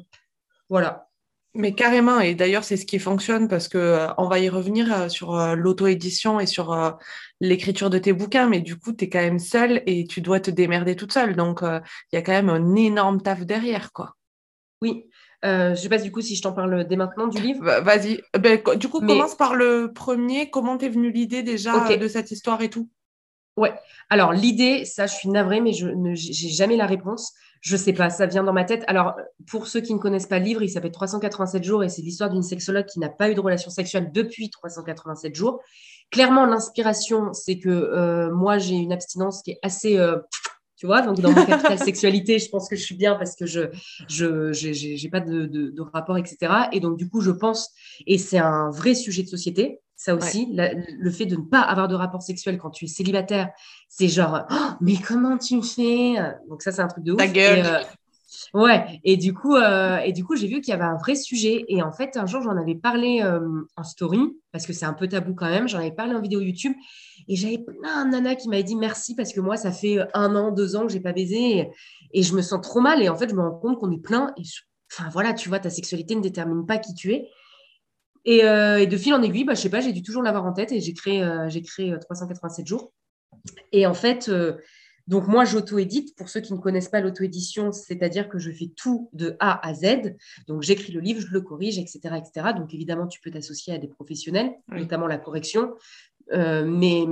[0.69, 1.06] voilà.
[1.57, 4.93] Mais carrément, et d'ailleurs, c'est ce qui fonctionne parce que euh, on va y revenir
[4.93, 6.97] euh, sur euh, l'auto-édition et sur
[7.41, 10.41] l'écriture de tes bouquins, mais du coup, tu es quand même seule et tu dois
[10.41, 11.35] te démerder toute seule.
[11.35, 14.17] Donc, il y a quand même un énorme taf derrière, quoi.
[14.83, 15.07] Oui.
[15.43, 17.63] Je sais pas du coup si je t'en parle dès maintenant du livre.
[17.63, 18.21] Va- Vas-y.
[18.39, 20.51] Ben, du coup, Mais- commence par le premier.
[20.51, 22.89] Comment t'es venue l'idée déjà de cette histoire et tout?
[23.57, 23.73] Ouais.
[24.11, 27.33] Alors l'idée, ça, je suis navrée, mais je ne, j'ai jamais la réponse.
[27.67, 28.85] Je sais pas, ça vient dans ma tête.
[28.87, 29.17] Alors
[29.49, 32.31] pour ceux qui ne connaissent pas le livre, il s'appelle 387 jours et c'est l'histoire
[32.31, 35.61] d'une sexologue qui n'a pas eu de relation sexuelle depuis 387 jours.
[36.13, 40.17] Clairement, l'inspiration, c'est que euh, moi j'ai une abstinence qui est assez, euh,
[40.77, 43.47] tu vois, donc dans mon capital sexualité, je pense que je suis bien parce que
[43.47, 43.63] je,
[44.09, 46.69] je, j'ai, pas de, de, de rapport, etc.
[46.71, 47.73] Et donc du coup, je pense,
[48.07, 49.81] et c'est un vrai sujet de société.
[49.97, 52.89] Ça aussi, la- le fait de ne pas avoir de rapport sexuel quand tu es
[52.89, 53.51] célibataire,
[53.89, 56.17] c'est genre, Oh, mais comment tu fais?
[56.49, 57.19] Donc ça, c'est un truc de ouf.
[57.19, 57.59] Ta gueule.
[57.59, 57.79] Et, euh,
[58.55, 61.15] ouais, et du coup, euh, et du coup, j'ai vu qu'il y avait un vrai
[61.15, 61.65] sujet.
[61.69, 63.41] Et en fait, un jour, j'en avais parlé euh,
[63.77, 64.21] en story,
[64.53, 65.67] parce que c'est un peu tabou quand même.
[65.67, 66.75] J'en avais parlé en vidéo YouTube.
[67.29, 70.37] Et j'avais plein de nanas qui m'avaient dit merci, parce que moi, ça fait un
[70.37, 71.59] an, deux ans que j'ai pas baisé.
[71.59, 71.71] Et,
[72.13, 73.03] et je me sens trop mal.
[73.03, 74.33] Et en fait, je me rends compte qu'on est plein.
[74.37, 74.61] Et je-
[74.93, 77.29] Enfin, voilà, tu vois, ta sexualité ne détermine pas qui tu es.
[78.27, 80.45] Et, euh, et de fil en aiguille, bah, je sais pas, j'ai dû toujours l'avoir
[80.45, 82.93] en tête et j'ai créé, euh, j'ai créé euh, 387 jours.
[83.73, 84.55] Et en fait, euh,
[85.07, 86.17] donc moi, j'auto-édite.
[86.17, 89.73] Pour ceux qui ne connaissent pas l'auto-édition, c'est-à-dire que je fais tout de A à
[89.73, 90.17] Z.
[90.49, 92.49] Donc j'écris le livre, je le corrige, etc., etc.
[92.57, 94.81] Donc évidemment, tu peux t'associer à des professionnels, Oui.
[94.81, 95.75] notamment la correction.
[96.33, 97.05] Euh, mais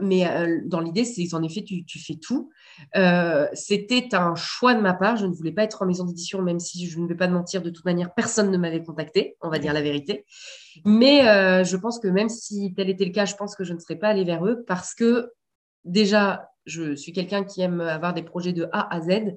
[0.00, 2.50] mais euh, dans l'idée, c'est en effet, tu, tu fais tout.
[2.96, 5.16] Euh, C'était un choix de ma part.
[5.16, 7.32] Je ne voulais pas être en maison d'édition, même si je ne vais pas te
[7.32, 10.24] mentir, de toute manière, personne ne m'avait contacté, on va dire la vérité.
[10.84, 11.22] Mais
[11.64, 13.96] je pense que même si tel était le cas, je pense que je ne serais
[13.96, 15.32] pas allée vers eux parce que
[15.84, 19.34] déjà, je suis quelqu'un qui aime avoir des projets de A à Z.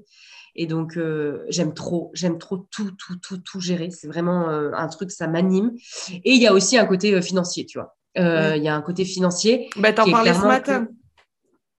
[0.55, 3.91] Et donc, euh, j'aime trop, j'aime trop tout, tout, tout, tout gérer.
[3.91, 5.73] C'est vraiment euh, un truc, ça m'anime.
[6.09, 7.95] Et il y a aussi un côté euh, financier, tu vois.
[8.17, 8.55] Euh.
[8.55, 10.87] Il y a un côté financier Ben, t'en parlais ce matin.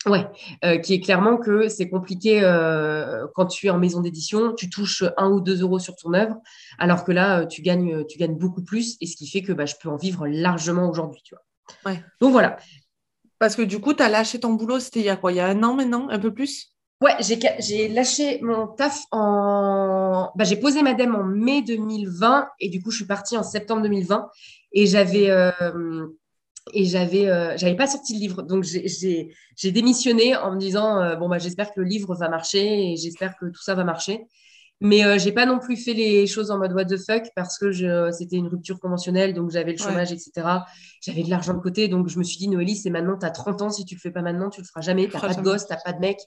[0.06, 0.24] Ouais,
[0.64, 4.70] euh, qui est clairement que c'est compliqué euh, quand tu es en maison d'édition, tu
[4.70, 6.36] touches un ou deux euros sur ton œuvre,
[6.78, 9.66] alors que là, tu gagnes, tu gagnes beaucoup plus, et ce qui fait que bah,
[9.66, 11.90] je peux en vivre largement aujourd'hui, tu vois.
[11.90, 12.00] Ouais.
[12.20, 12.56] Donc voilà.
[13.40, 15.32] Parce que du coup, t'as lâché ton boulot, c'était il y a quoi?
[15.32, 16.72] Il y a un an maintenant, un peu plus?
[17.02, 20.30] Ouais, j'ai lâché mon taf en.
[20.36, 23.42] Bah, j'ai posé ma dème en mai 2020, et du coup, je suis partie en
[23.42, 24.28] septembre 2020,
[24.72, 25.30] et j'avais.
[25.30, 26.06] euh,
[26.72, 28.42] et j'avais euh, j'avais pas sorti le livre.
[28.42, 29.30] Donc j'ai-
[29.72, 33.36] démissionné en me disant euh, bon bah j'espère que le livre va marcher et j'espère
[33.36, 34.26] que tout ça va marcher.
[34.80, 37.58] Mais euh, j'ai pas non plus fait les choses en mode what the fuck parce
[37.58, 37.72] que
[38.12, 39.88] c'était une rupture conventionnelle donc j'avais le Ouais.
[39.88, 40.32] chômage etc
[41.00, 43.62] j'avais de l'argent de côté donc je me suis dit Noélie c'est maintenant t'as 30
[43.62, 45.08] ans si tu le fais pas maintenant tu le feras jamais.
[45.08, 46.18] T'as pas de gosse t'as pas de mec.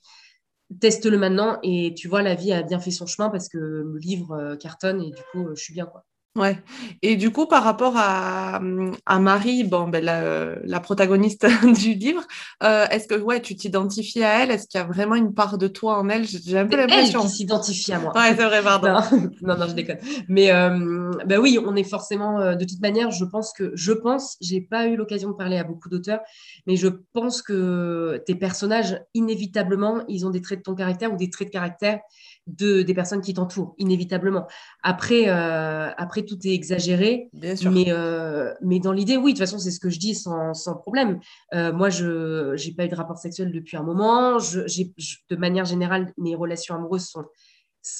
[0.80, 3.98] Teste-le maintenant et tu vois la vie a bien fait son chemin parce que le
[4.00, 6.06] livre euh, cartonne et du coup je suis bien quoi
[6.40, 6.58] Ouais.
[7.02, 8.62] Et du coup, par rapport à,
[9.06, 11.46] à Marie, bon, ben, la, la protagoniste
[11.80, 12.24] du livre,
[12.64, 14.52] euh, est-ce que ouais, tu t'identifies à elle?
[14.52, 16.26] Est-ce qu'il y a vraiment une part de toi en elle?
[16.26, 17.22] J'ai un peu elle l'impression.
[17.22, 18.94] qui s'identifie à moi Ouais, c'est vrai, pardon.
[18.94, 19.98] Non, non, non, je déconne.
[20.30, 23.92] Mais euh, bah oui, on est forcément, euh, de toute manière, je pense que, je
[23.92, 26.22] pense, j'ai pas eu l'occasion de parler à beaucoup d'auteurs,
[26.68, 31.18] mais je pense que tes personnages, inévitablement, ils ont des traits de ton caractère ou
[31.18, 32.00] des traits de caractère
[32.48, 34.48] de, des personnes qui t'entourent, inévitablement.
[34.84, 37.72] Après, euh, après, tout est exagéré, Bien sûr.
[37.72, 40.54] mais, euh, mais dans l'idée, oui, de toute façon, c'est ce que je dis sans,
[40.54, 41.20] sans problème.
[41.54, 44.40] Euh, moi, je n'ai pas eu de rapport sexuel depuis un moment.
[44.40, 47.24] Je, de manière générale, mes relations amoureuses sont,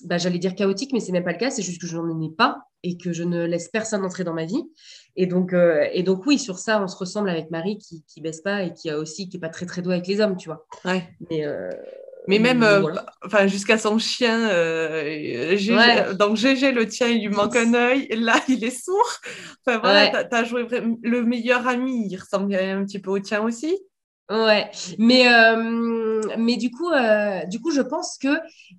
[0.06, 1.50] bah, j'allais dire chaotiques, mais c'est même pas le cas.
[1.50, 4.34] C'est juste que je n'en ai pas et que je ne laisse personne entrer dans
[4.34, 4.64] ma vie.
[5.16, 8.22] Et donc, euh, et donc oui, sur ça, on se ressemble avec Marie qui qui
[8.22, 10.38] baisse pas et qui a aussi qui est pas très très douée avec les hommes,
[10.38, 10.66] tu vois.
[10.86, 11.10] Ouais.
[11.30, 11.46] Mais
[12.28, 13.06] Mais même, mais euh, voilà.
[13.26, 16.14] enfin, jusqu'à son chien, euh, Gégé- Ouais.
[16.16, 18.08] donc Gégé, le tien, il lui manque un œil.
[18.12, 19.10] Là, il est sourd.
[19.66, 20.28] Enfin, voilà, Ouais.
[20.30, 20.68] t'as, joué
[21.02, 22.08] le meilleur ami.
[22.10, 23.76] Il ressemble un petit peu au tien aussi.
[24.30, 28.28] Ouais, mais, euh, mais du coup, euh, du coup, je pense que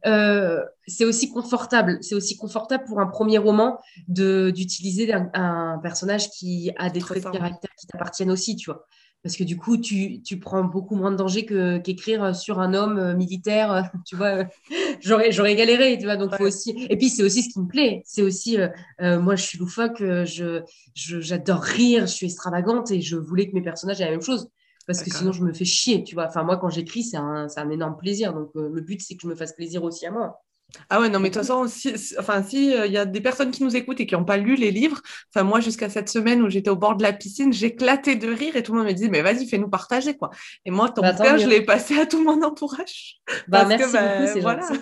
[0.06, 1.98] euh, c'est aussi confortable.
[2.02, 7.00] C'est aussi confortable pour un premier roman de d'utiliser un, un personnage qui a des
[7.00, 8.86] Très traits de caractère qui t'appartiennent aussi, tu vois.
[9.22, 12.72] Parce que du coup, tu, tu prends beaucoup moins de danger que qu'écrire sur un
[12.74, 14.38] homme euh, militaire, euh, tu vois.
[14.38, 14.44] euh,
[15.00, 16.16] J'aurais j'aurais galéré, tu vois.
[16.16, 16.86] Donc faut aussi.
[16.90, 18.02] Et puis c'est aussi ce qui me plaît.
[18.06, 20.62] C'est aussi euh, moi, je suis loufoque, je
[20.94, 24.22] je- j'adore rire, je suis extravagante et je voulais que mes personnages aient la même
[24.22, 24.48] chose
[24.86, 26.26] parce que sinon je me fais chier, tu vois.
[26.28, 28.32] Enfin, moi, quand j'écris, c'est un, c'est un énorme plaisir.
[28.32, 30.42] Donc, euh, le but, c'est que je me fasse plaisir aussi à moi.
[30.88, 33.50] Ah ouais, non, mais de toute façon, si, enfin, si il y a des personnes
[33.50, 35.00] qui nous écoutent et qui n'ont pas lu les livres,
[35.34, 38.56] enfin, moi, jusqu'à cette semaine où j'étais au bord de la piscine, j'éclatais de rire
[38.56, 40.30] et tout le monde me disait, mais vas-y, fais-nous partager, quoi.
[40.64, 43.20] Et moi, ton bah, je l'ai passé à tout mon entourage.
[43.48, 44.68] Bah, merci bah, beaucoup, c'est voilà.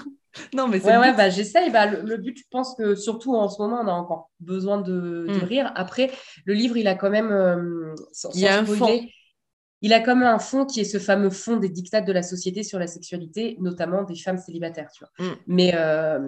[0.54, 1.70] Non, mais ouais, ouais, bah, j'essaye.
[1.70, 5.26] Bah, le, but, je pense que surtout en ce moment, on a encore besoin de,
[5.28, 5.44] hmm.
[5.44, 5.72] rire.
[5.74, 6.10] Après,
[6.44, 7.32] le livre, il a quand même.
[7.32, 7.94] Euh,
[8.34, 9.00] il y a un fond
[9.80, 12.62] il a comme un fond qui est ce fameux fond des dictats de la société
[12.62, 14.90] sur la sexualité, notamment des femmes célibataires.
[14.92, 15.26] Tu vois.
[15.26, 15.36] Mm.
[15.46, 16.18] Mais, euh,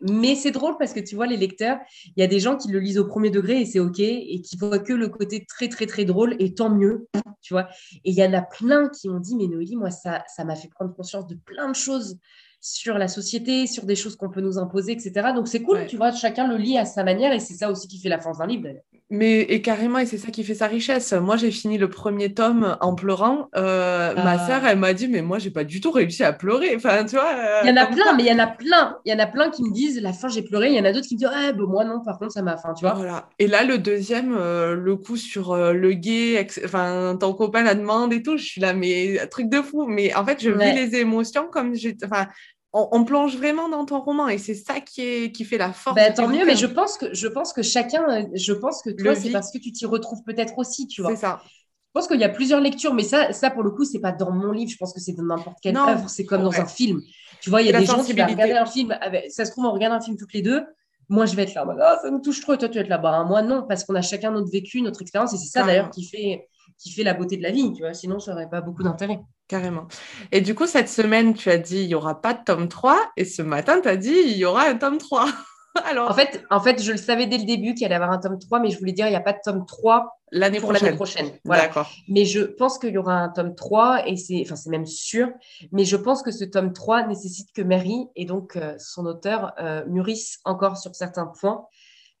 [0.00, 1.78] mais c'est drôle parce que tu vois, les lecteurs,
[2.16, 4.40] il y a des gens qui le lisent au premier degré et c'est OK, et
[4.42, 7.08] qui voient que le côté très, très, très drôle, et tant mieux.
[7.42, 7.68] Tu vois.
[8.04, 10.56] Et il y en a plein qui ont dit, mais Noélie, moi, ça, ça m'a
[10.56, 12.18] fait prendre conscience de plein de choses
[12.66, 15.32] sur la société, sur des choses qu'on peut nous imposer, etc.
[15.34, 17.88] Donc c'est cool, tu vois, chacun le lit à sa manière et c'est ça aussi
[17.88, 18.66] qui fait la force d'un livre
[19.10, 21.12] Mais et carrément, et c'est ça qui fait sa richesse.
[21.12, 23.50] Moi, j'ai fini le premier tome en pleurant.
[23.54, 24.46] Euh, ma ah.
[24.46, 26.74] sœur, elle m'a dit, mais moi, j'ai pas du tout réussi à pleurer.
[26.74, 27.34] Enfin, tu vois.
[27.34, 28.96] Euh, il y en a plein, mais il y en a plein.
[29.04, 30.68] Il y en a plein qui me disent, la fin, j'ai pleuré.
[30.68, 32.40] Il y en a d'autres qui me disent, ah, ben, moi, non, par contre, ça
[32.40, 32.94] m'a faim, tu vois.
[32.94, 33.28] Voilà.
[33.38, 38.14] Et là, le deuxième, euh, le coup sur le gay, enfin, ton copain la demande
[38.14, 39.84] et tout, je suis là, mais truc de fou.
[39.86, 42.06] Mais en fait, je vis les émotions comme j'étais.
[42.06, 42.26] Enfin,
[42.74, 45.94] on, plonge vraiment dans ton roman et c'est ça qui, est, qui fait la force.
[45.94, 49.14] Bah, tant mieux, mais je pense que, je pense que chacun, je pense que toi,
[49.14, 51.12] c'est parce que tu t'y retrouves peut-être aussi, tu vois.
[51.12, 51.40] C'est ça.
[51.44, 54.10] Je pense qu'il y a plusieurs lectures, mais ça, ça pour le coup, c'est pas
[54.10, 54.68] dans mon livre.
[54.72, 56.08] Je pense que c'est dans n'importe quelle œuvre.
[56.10, 57.00] C'est comme dans un film.
[57.40, 58.92] Tu vois, il y a des gens qui vont regarder un film.
[59.28, 60.64] Ça se trouve, on regarde un film toutes les deux.
[61.08, 61.64] Moi, je vais être là.
[61.80, 62.56] Ah, ça me touche trop.
[62.56, 63.24] Toi, tu vas être là-bas.
[63.24, 65.32] Moi, non, parce qu'on a chacun notre vécu, notre expérience.
[65.34, 67.72] Et c'est ça, d'ailleurs, qui fait, qui fait la beauté de la vie.
[67.72, 69.20] Tu vois, sinon, ça n'aurait pas beaucoup d'intérêt.
[69.48, 69.86] Carrément.
[70.32, 73.12] Et du coup, cette semaine, tu as dit il n'y aura pas de tome 3
[73.16, 75.26] et ce matin, tu as dit il y aura un tome 3.
[75.84, 76.10] Alors...
[76.10, 78.18] En, fait, en fait, je le savais dès le début qu'il allait y avoir un
[78.18, 80.94] tome 3, mais je voulais dire il n'y a pas de tome 3 l'année prochaine.
[80.94, 81.30] prochaine.
[81.44, 81.90] D'accord.
[82.08, 85.30] Mais je pense qu'il y aura un tome 3 et c'est, enfin, même sûr.
[85.72, 89.52] Mais je pense que ce tome 3 nécessite que Mary et donc euh, son auteur
[89.58, 91.66] euh, mûrissent encore sur certains points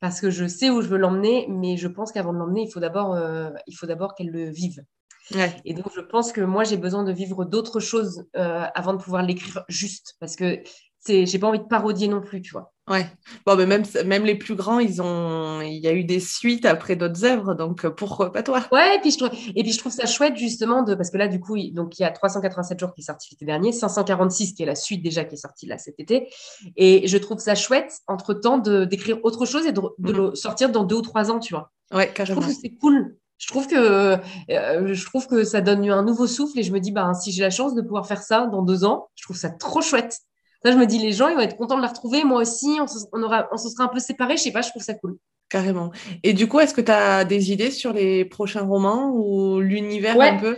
[0.00, 2.70] parce que je sais où je veux l'emmener, mais je pense qu'avant de l'emmener, il
[2.70, 4.84] faut d'abord, euh, il faut d'abord qu'elle le vive.
[5.64, 8.98] Et donc, je pense que moi, j'ai besoin de vivre d'autres choses euh, avant de
[8.98, 10.62] pouvoir l'écrire juste, parce que
[11.06, 12.72] j'ai pas envie de parodier non plus, tu vois.
[12.88, 13.06] Ouais.
[13.46, 16.66] Bon, mais même, même les plus grands, ils ont, il y a eu des suites
[16.66, 18.62] après d'autres œuvres, donc euh, pourquoi pas toi?
[18.72, 21.16] Ouais, et puis je trouve, et puis je trouve ça chouette justement de, parce que
[21.16, 23.72] là, du coup, il, donc il y a 387 jours qui est sorti l'été dernier,
[23.72, 26.28] 546 qui est la suite déjà qui est sortie là cet été,
[26.76, 30.16] et je trouve ça chouette entre temps de d'écrire autre chose et de, de mm-hmm.
[30.16, 31.72] le sortir dans deux ou trois ans, tu vois.
[31.92, 32.42] Ouais, carrément.
[32.42, 33.76] Je trouve que c'est cool je trouve que
[34.50, 37.32] euh, je trouve que ça donne un nouveau souffle et je me dis bah si
[37.32, 40.20] j'ai la chance de pouvoir faire ça dans deux ans, je trouve ça trop chouette.
[40.64, 42.86] Je me dis les gens ils vont être contents de la retrouver, moi aussi, on
[42.86, 44.94] se, on aura, on se sera un peu séparés, je sais pas, je trouve ça
[44.94, 45.16] cool.
[45.48, 45.92] Carrément.
[46.22, 50.20] Et du coup, est-ce que tu as des idées sur les prochains romans ou l'univers
[50.20, 50.56] un peu?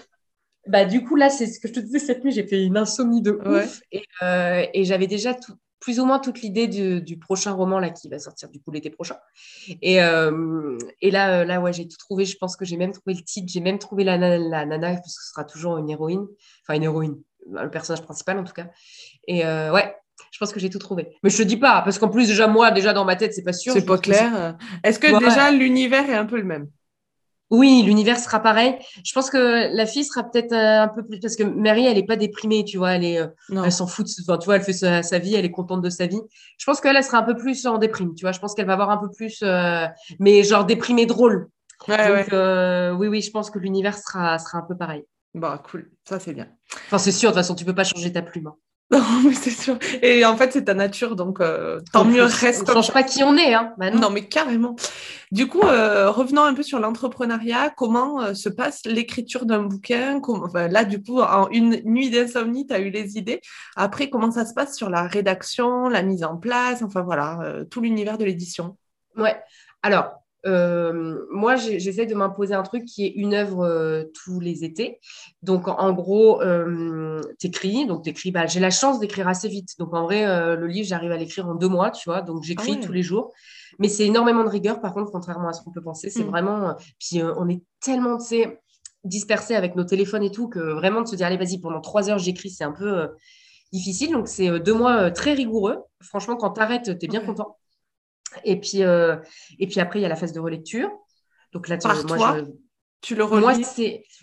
[0.67, 2.77] Bah, du coup, là, c'est ce que je te disais cette nuit, j'ai fait une
[2.77, 3.81] insomnie de ouf.
[3.93, 7.91] Et, euh, et j'avais déjà tout, plus ou moins toute l'idée du, prochain roman là,
[7.91, 9.17] qui va sortir du coup l'été prochain.
[9.83, 12.25] Et, euh, et là, euh, là ouais, j'ai tout trouvé.
[12.25, 15.15] Je pense que j'ai même trouvé le titre, j'ai même trouvé la, la, nana, parce
[15.15, 16.27] que ce sera toujours une héroïne,
[16.63, 18.69] enfin une héroïne, le personnage principal en tout cas.
[19.27, 19.95] Et euh, ouais,
[20.31, 21.17] je pense que j'ai tout trouvé.
[21.23, 23.43] Mais je te dis pas, parce qu'en plus, déjà, moi, déjà dans ma tête, c'est
[23.43, 23.73] pas sûr.
[23.73, 24.57] C'est pas clair.
[24.85, 26.69] Est-ce que déjà l'univers est un peu le même?
[27.51, 28.77] Oui, l'univers sera pareil.
[29.05, 31.97] Je pense que la fille sera peut-être euh, un peu plus parce que Mary, elle
[31.97, 33.29] est pas déprimée, tu vois, elle est, euh,
[33.65, 36.07] elle s'en fout, enfin, tu vois, elle fait sa, vie, elle est contente de sa
[36.07, 36.21] vie.
[36.59, 38.33] Je pense qu'elle, elle sera un peu plus en déprime, tu vois.
[38.33, 39.87] Je pense qu'elle va avoir un peu plus, euh,
[40.19, 41.49] mais genre déprimée drôle.
[41.87, 42.29] Donc,
[42.99, 45.05] oui, oui, je pense que l'univers sera, sera un peu pareil.
[45.35, 46.49] Bah, cool, ça c'est bien.
[46.87, 48.49] Enfin, c'est sûr, de toute façon, tu peux pas changer ta plume.
[48.49, 48.57] Hein.
[48.91, 49.79] Non, mais c'est sûr.
[50.01, 52.63] Et en fait, c'est ta nature, donc euh, tant mieux reste.
[52.69, 53.73] On ne change pas qui on est, hein.
[53.79, 54.11] Bah non.
[54.11, 54.77] mais carrément.
[55.33, 57.71] Du coup, euh, revenons un peu sur l'entrepreneuriat.
[57.77, 60.21] Comment euh, se passe l'écriture d'un bouquin?
[60.55, 63.41] Là, du coup, en une nuit d'insomnie, tu as eu les idées.
[63.75, 67.81] Après, comment ça se passe sur la rédaction, la mise en place, enfin voilà, tout
[67.81, 68.77] l'univers de l'édition
[69.17, 69.37] Ouais.
[69.83, 70.13] Alors,
[70.47, 75.01] euh, moi, j'essaie de m'imposer un truc qui est une œuvre euh, tous les étés.
[75.43, 77.87] Donc, en, gros, euh, t'écris.
[77.87, 78.31] Donc, t'écris.
[78.31, 79.71] Bah, j'ai la chance d'écrire assez vite.
[79.79, 82.23] Donc, en vrai, euh, le livre, j'arrive à l'écrire en deux mois, tu vois.
[82.23, 83.33] Donc, j'écris ah tous les jours.
[83.79, 86.11] Mais c'est énormément de rigueur, par contre, contrairement à ce qu'on peut penser.
[86.11, 86.31] C'est mm.
[86.31, 86.77] vraiment.
[87.01, 88.61] Puis, on est tellement, tu sais,
[89.05, 92.09] dispersés avec nos téléphones et tout que vraiment de se dire, allez, vas-y, pendant trois
[92.09, 93.09] heures, j'écris, c'est un peu
[93.73, 94.13] difficile.
[94.13, 95.79] Donc, c'est deux mois très rigoureux.
[96.01, 97.57] Franchement, quand t'arrêtes, t'es bien content.
[98.45, 99.17] Et puis, euh,
[99.59, 100.91] et puis après, il y a la phase de relecture.
[101.53, 102.37] Donc là, tu, moi,
[103.01, 103.55] tu le relis moi,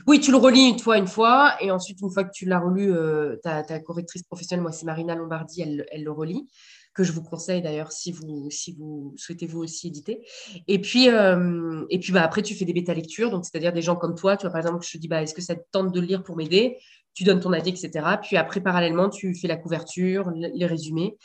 [0.08, 1.56] Oui, tu le relis une fois, une fois.
[1.62, 5.16] Et ensuite, une fois que tu l'as relu, euh, ta, correctrice professionnelle, moi, c'est Marina
[5.16, 6.48] Lombardi, elle, elle, le relit.
[6.94, 10.28] Que je vous conseille d'ailleurs si vous, si vous souhaitez vous aussi éditer.
[10.68, 13.32] Et puis, euh, et puis bah, après, tu fais des bêta-lectures.
[13.32, 14.38] Donc, c'est-à-dire des gens comme toi.
[14.38, 16.06] Tu vois, par exemple, je te dis, bah, est-ce que ça te tente de le
[16.06, 16.78] lire pour m'aider?
[17.16, 18.06] Tu donnes ton avis, etc.
[18.22, 21.18] Puis après, parallèlement, tu fais la couverture, les résumés.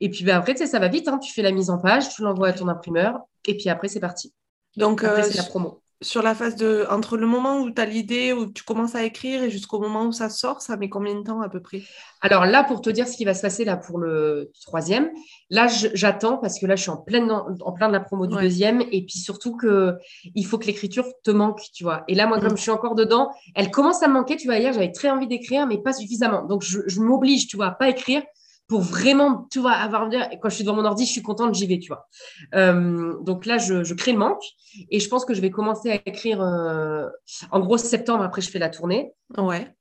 [0.00, 1.08] Et puis bah, après, tu sais, ça va vite.
[1.08, 1.18] Hein.
[1.18, 3.20] Tu fais la mise en page, tu l'envoies à ton imprimeur.
[3.46, 4.32] Et puis après, c'est parti.
[4.76, 5.80] Donc, Après, euh, c'est la promo.
[6.02, 6.86] sur la phase de...
[6.90, 10.04] Entre le moment où tu as l'idée, où tu commences à écrire et jusqu'au moment
[10.04, 11.82] où ça sort, ça met combien de temps à peu près?
[12.20, 15.10] Alors là, pour te dire ce qui va se passer là pour le troisième,
[15.50, 18.36] là, j'attends parce que là, je suis en pleine, en plein de la promo du
[18.36, 18.42] Ouais.
[18.42, 18.82] deuxième.
[18.92, 19.96] Et puis surtout que
[20.36, 22.04] il faut que l'écriture te manque, tu vois.
[22.06, 22.42] Et là, moi, Mm.
[22.42, 24.36] comme je suis encore dedans, elle commence à me manquer.
[24.36, 26.44] Tu vois, hier, j'avais très envie d'écrire, mais pas suffisamment.
[26.44, 28.22] Donc, je, je m'oblige, tu vois, à pas écrire
[28.68, 31.66] pour vraiment, tu vois, avoir quand je suis devant mon ordi, je suis contente, j'y
[31.66, 32.06] vais, tu vois.
[32.54, 34.42] Euh, donc là, je, je crée le manque
[34.90, 37.08] et je pense que je vais commencer à écrire euh,
[37.50, 38.22] en gros septembre.
[38.22, 39.14] Après, je fais la tournée.
[39.38, 39.74] Ouais.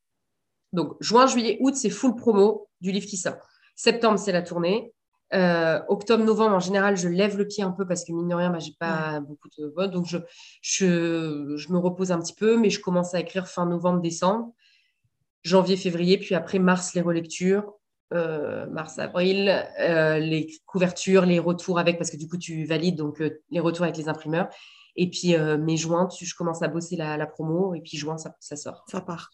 [0.71, 3.35] Donc, juin, juillet, août, c'est full promo du livre qui sort.
[3.75, 4.93] Septembre, c'est la tournée.
[5.33, 8.35] Euh, octobre, novembre, en général, je lève le pied un peu parce que mine de
[8.35, 9.91] rien, bah, j'ai pas beaucoup de votes.
[9.91, 10.17] Donc, je,
[10.61, 14.53] je, je me repose un petit peu, mais je commence à écrire fin novembre, décembre,
[15.43, 17.73] janvier, février, puis après mars, les relectures.
[18.13, 22.95] Euh, mars, avril, euh, les couvertures, les retours avec, parce que du coup, tu valides
[22.95, 24.47] donc euh, les retours avec les imprimeurs.
[24.95, 28.17] Et puis, mai, juin, tu- je commence à bosser la, la promo, et puis juin,
[28.17, 28.83] ça, ça sort.
[28.89, 29.29] Ça part.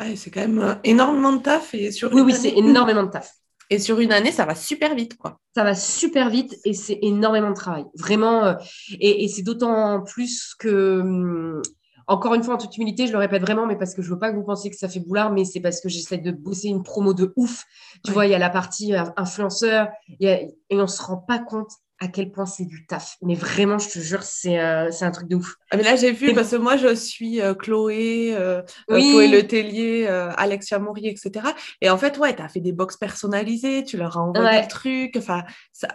[0.00, 3.10] Ouais, c'est quand même énormément de taf et sur Oui, oui, année- c'est énormément de
[3.10, 3.32] taf.
[3.70, 5.38] Et sur une année, ça va super vite, quoi.
[5.54, 7.84] Ça va super vite et c'est énormément de travail.
[7.96, 8.56] Vraiment.
[9.00, 11.62] et et c'est d'autant plus que, hum,
[12.06, 14.18] encore une fois, en toute humilité, je le répète vraiment, mais parce que je veux
[14.18, 16.68] pas que vous pensiez que ça fait boulard, mais c'est parce que j'essaie de bosser
[16.68, 17.64] une promo de ouf.
[18.04, 18.14] Tu Ouais.
[18.14, 19.88] vois, il y a la partie euh, influenceur
[20.20, 21.70] il y a- et on se rend pas compte
[22.04, 23.16] à quel point c'est du taf.
[23.22, 25.54] Mais vraiment, je te jure, c'est euh, c'est un truc de ouf.
[25.70, 29.10] Ah, mais là, j'ai vu, parce que moi, je suis euh, Chloé, euh, euh, Oui.
[29.10, 31.46] Chloé Letellier, euh, Alexia Maury, etc.
[31.80, 34.62] Et en fait, ouais, tu as fait des box personnalisées, tu leur as envoyé Ouais.
[34.62, 35.14] le truc.
[35.16, 35.44] Enfin,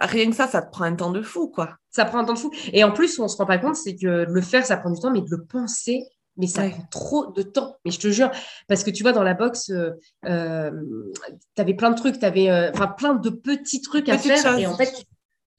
[0.00, 1.76] rien que ça, ça te prend un temps de fou, quoi.
[1.90, 2.50] Ça prend un temps de fou.
[2.72, 5.00] Et en plus, on se rend pas compte, c'est que le faire, ça prend du
[5.00, 6.02] temps, mais de le penser,
[6.36, 6.70] mais ça Ouais.
[6.70, 7.76] prend trop de temps.
[7.84, 8.30] Mais je te jure,
[8.68, 10.70] parce que tu vois, dans la box, euh,
[11.56, 14.58] tu avais plein de trucs, tu avais plein de petits trucs à faire.
[14.58, 14.92] Et en fait,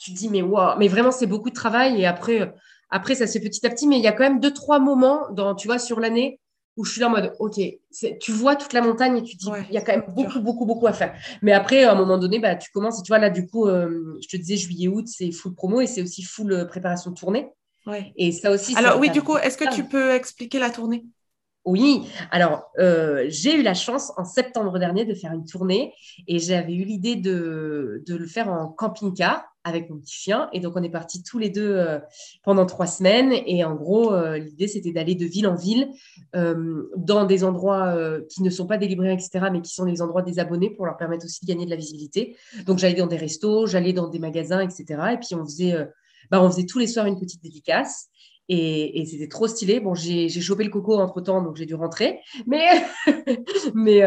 [0.01, 2.01] tu, te dis, mais waouh, mais vraiment, c'est beaucoup de travail.
[2.01, 2.47] Et après, euh,
[2.89, 4.79] après, ça se fait petit à petit, mais il y a quand même deux, trois
[4.79, 6.39] moments, dans, tu vois, sur l'année,
[6.77, 7.59] où je suis là en mode, OK,
[8.19, 10.05] tu vois toute la montagne et tu te dis, Ouais, il y a quand même
[10.15, 11.13] beaucoup, beaucoup, beaucoup à faire.
[11.41, 13.67] Mais après, à un moment donné, bah, tu commences, et tu vois, là, du coup,
[13.67, 17.15] euh, je te disais, juillet-août, c'est full promo et c'est aussi full euh, préparation de
[17.15, 17.49] tournée.
[17.85, 18.13] Ouais.
[18.15, 21.05] Et ça aussi, Alors, ça- oui, du coup, est-ce que tu peux expliquer la tournée?
[21.63, 25.93] oui, alors euh, j'ai eu la chance en septembre dernier de faire une tournée
[26.27, 30.49] et j'avais eu l'idée de, de le faire en camping-car avec mon petit chien.
[30.53, 31.99] Et donc on est partis tous les deux euh,
[32.43, 33.33] pendant trois semaines.
[33.45, 35.89] Et en gros, euh, l'idée c'était d'aller de ville en ville
[36.35, 37.95] euh, dans des endroits
[38.29, 40.85] qui ne sont pas des librairies, etc., mais qui sont les endroits des abonnés pour
[40.85, 42.35] leur permettre aussi de gagner de la visibilité.
[42.65, 44.85] Donc j'allais dans des restos, j'allais dans des magasins, etc.
[45.13, 45.75] Et puis on faisait,
[46.29, 48.07] bah, on faisait tous les soirs une petite dédicace.
[48.49, 49.79] Et, et c'était trop stylé.
[49.79, 52.19] Bon, j'ai chopé le coco entre temps, donc j'ai dû rentrer.
[52.47, 52.65] Mais,
[53.73, 54.01] mais,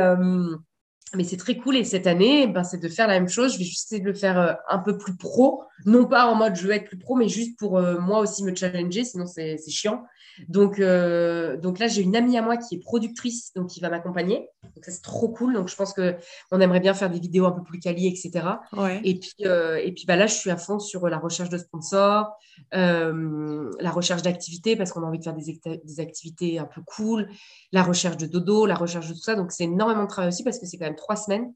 [1.16, 1.76] mais c'est très cool.
[1.76, 3.54] Et cette année, ben, c'est de faire la même chose.
[3.54, 5.62] Je vais juste essayer de le faire euh, un peu plus pro.
[5.86, 8.44] Non pas en mode je veux être plus pro, mais juste pour euh, moi aussi
[8.44, 9.04] me challenger.
[9.04, 10.04] Sinon, c'est chiant.
[10.48, 13.88] Donc, euh, donc là, j'ai une amie à moi qui est productrice, donc qui va
[13.88, 14.48] m'accompagner.
[14.74, 15.54] Donc ça, c'est trop cool.
[15.54, 18.44] Donc je pense qu'on aimerait bien faire des vidéos un peu plus quali, etc.
[18.72, 19.00] Ouais.
[19.04, 21.58] Et puis, euh, et puis bah là, je suis à fond sur la recherche de
[21.58, 22.32] sponsors,
[22.72, 26.82] la recherche d'activités, parce qu'on a envie de faire des, acti- des activités un peu
[26.82, 27.28] cool,
[27.72, 29.36] la recherche de dodo, la recherche de tout ça.
[29.36, 31.52] Donc, c'est énormément de travail aussi, parce que c'est quand même trois semaines.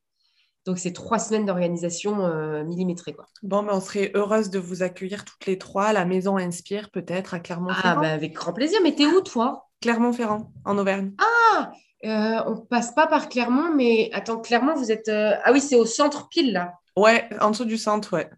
[0.67, 3.15] Donc, c'est trois semaines d'organisation euh, millimétrée.
[3.15, 3.25] Quoi.
[3.43, 6.91] Bon, mais on serait heureuse de vous accueillir toutes les trois à la Maison Inspire,
[6.91, 8.01] peut-être, à Ah, Clermont-Ferrand.
[8.03, 8.79] bah, avec grand plaisir.
[8.83, 9.67] Mais t'es où, toi?
[9.81, 11.13] Clermont-Ferrand, en Auvergne.
[11.19, 11.73] Ah,
[12.05, 15.09] euh, on passe pas par Clermont, mais attends, Clermont, vous êtes.
[15.09, 16.75] euh, Ah oui, c'est au centre pile, là.
[16.97, 18.29] Ouais, en dessous du centre, ouais.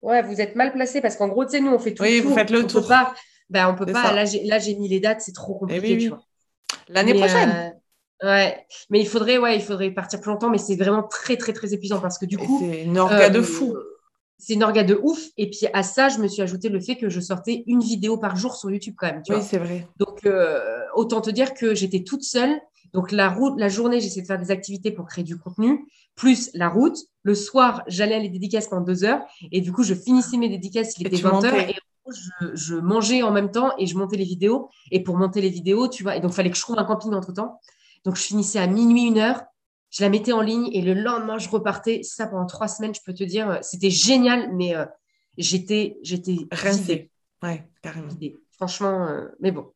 [0.00, 2.16] Ouais, vous êtes mal placé parce qu'en gros, tu sais, nous, on fait tout Oui,
[2.18, 2.38] le vous tour.
[2.38, 2.82] faites le on tour.
[2.82, 3.14] Peut pas,
[3.50, 4.04] ben, on peut pas.
[4.04, 4.12] ça.
[4.14, 4.24] Là,
[4.58, 6.02] j'ai mis les dates, c'est trop compliqué, oui, oui.
[6.04, 6.22] tu vois.
[6.88, 7.77] L'année prochaine.
[8.22, 11.52] Ouais, mais il faudrait, ouais, il faudrait partir plus longtemps, mais c'est vraiment très, très,
[11.52, 13.76] très épuisant parce que du coup, C'est une orga de euh, fou.
[14.38, 15.18] C'est une orga de ouf.
[15.36, 18.18] Et puis à ça, je me suis ajouté le fait que je sortais une vidéo
[18.18, 19.22] par jour sur YouTube quand même.
[19.22, 19.86] Tu Oui, c'est vrai.
[19.98, 22.60] Donc, euh, autant te dire que j'étais toute seule.
[22.94, 26.50] Donc, la, route, la journée, j'essayais de faire des activités pour créer du contenu, plus
[26.54, 26.96] la route.
[27.22, 29.20] Le soir, j'allais à les dédicaces pendant deux heures.
[29.52, 31.54] Et du coup, je finissais mes dédicaces, il était tu 20 heures.
[31.54, 34.70] Et en gros, je, je mangeais en même temps et je montais les vidéos.
[34.92, 36.84] Et pour monter les vidéos, tu vois, et donc, il fallait que je trouve un
[36.84, 37.60] camping entre temps.
[38.08, 39.42] Donc, je finissais à minuit, une heure.
[39.90, 42.00] Je la mettais en ligne et le lendemain, je repartais.
[42.02, 44.86] Ça, pendant trois semaines, je peux te dire, euh, c'était génial, mais euh,
[45.36, 47.10] j'étais, j'étais vidée, Rincé.
[47.42, 48.08] Ouais, carrément.
[48.08, 48.34] vidée.
[48.52, 49.74] Franchement, euh, mais bon,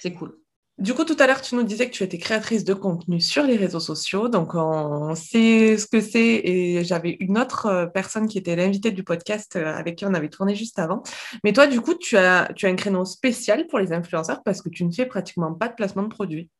[0.00, 0.36] c'est cool.
[0.76, 3.44] Du coup, tout à l'heure, tu nous disais que tu étais créatrice de contenu sur
[3.44, 4.28] les réseaux sociaux.
[4.28, 6.42] Donc, on sait ce que c'est.
[6.44, 10.54] Et j'avais une autre personne qui était l'invitée du podcast avec qui on avait tourné
[10.54, 11.02] juste avant.
[11.42, 14.60] Mais toi, du coup, tu as, tu as un créneau spécial pour les influenceurs parce
[14.60, 16.50] que tu ne fais pratiquement pas de placement de produits.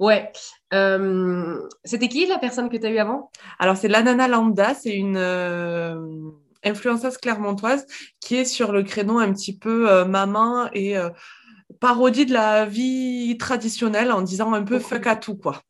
[0.00, 0.32] Ouais.
[0.72, 3.30] Euh, c'était qui la personne que tu as eue avant?
[3.58, 4.74] Alors, c'est l'Anana Lambda.
[4.74, 6.30] C'est une euh,
[6.64, 7.86] influenceuse clermontoise
[8.20, 10.96] qui est sur le créneau un petit peu euh, maman et
[11.80, 15.60] parodie de la vie traditionnelle en disant un peu fuck à tout, quoi.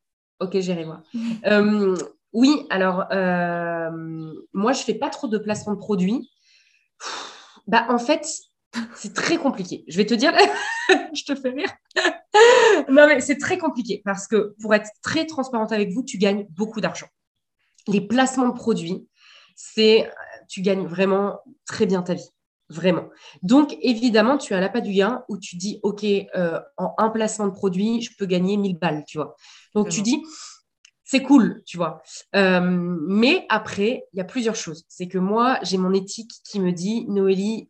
[0.41, 1.03] Ok, j'irai voir.
[2.33, 3.07] oui, alors,
[4.53, 6.31] moi, je fais pas trop de placement de produits.
[7.67, 8.27] Bah, en fait,
[8.95, 9.85] c'est très compliqué.
[9.89, 10.33] Je vais te dire,
[11.15, 11.71] je te fais rire.
[12.89, 16.47] Non, mais c'est très compliqué parce que pour être très transparente avec vous, tu gagnes
[16.51, 17.07] beaucoup d'argent.
[17.87, 19.07] Les placements de produits,
[19.57, 20.11] c'est
[20.49, 22.29] tu gagnes vraiment très bien ta vie.
[22.71, 23.11] Vraiment.
[23.43, 27.47] Donc, évidemment, tu as l'appât du gain où tu dis, OK, euh, en un placement
[27.47, 29.37] de produit, je peux gagner 1000 balles, tu vois.
[29.75, 30.23] Donc, tu dis,
[31.05, 32.03] c'est cool, tu vois.
[32.35, 34.85] Euh, mais après, il y a plusieurs choses.
[34.89, 37.69] C'est que moi, j'ai mon éthique qui me dit, Noélie,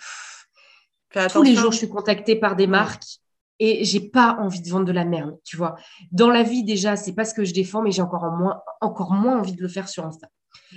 [1.33, 3.21] tous les jours, je suis contactée par des marques
[3.61, 5.77] et j'ai pas envie de vendre de la merde, tu vois.
[6.13, 9.13] Dans la vie, déjà, c'est pas ce que je défends, mais j'ai encore moins, encore
[9.13, 10.29] moins envie de le faire sur Insta.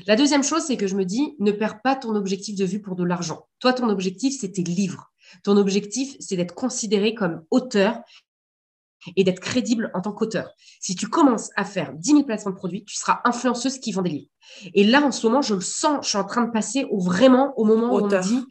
[0.06, 2.82] La deuxième chose, c'est que je me dis, ne perds pas ton objectif de vue
[2.82, 3.48] pour de l'argent.
[3.60, 5.12] Toi, ton objectif, c'est tes livres.
[5.44, 8.00] Ton objectif, c'est d'être considéré comme auteur
[9.16, 10.52] et d'être crédible en tant qu'auteur.
[10.80, 14.02] Si tu commences à faire 10 000 placements de produits, tu seras influenceuse qui vend
[14.02, 14.30] des livres.
[14.74, 17.00] Et là, en ce moment, je le sens, je suis en train de passer au
[17.00, 18.46] vraiment au moment où on me dit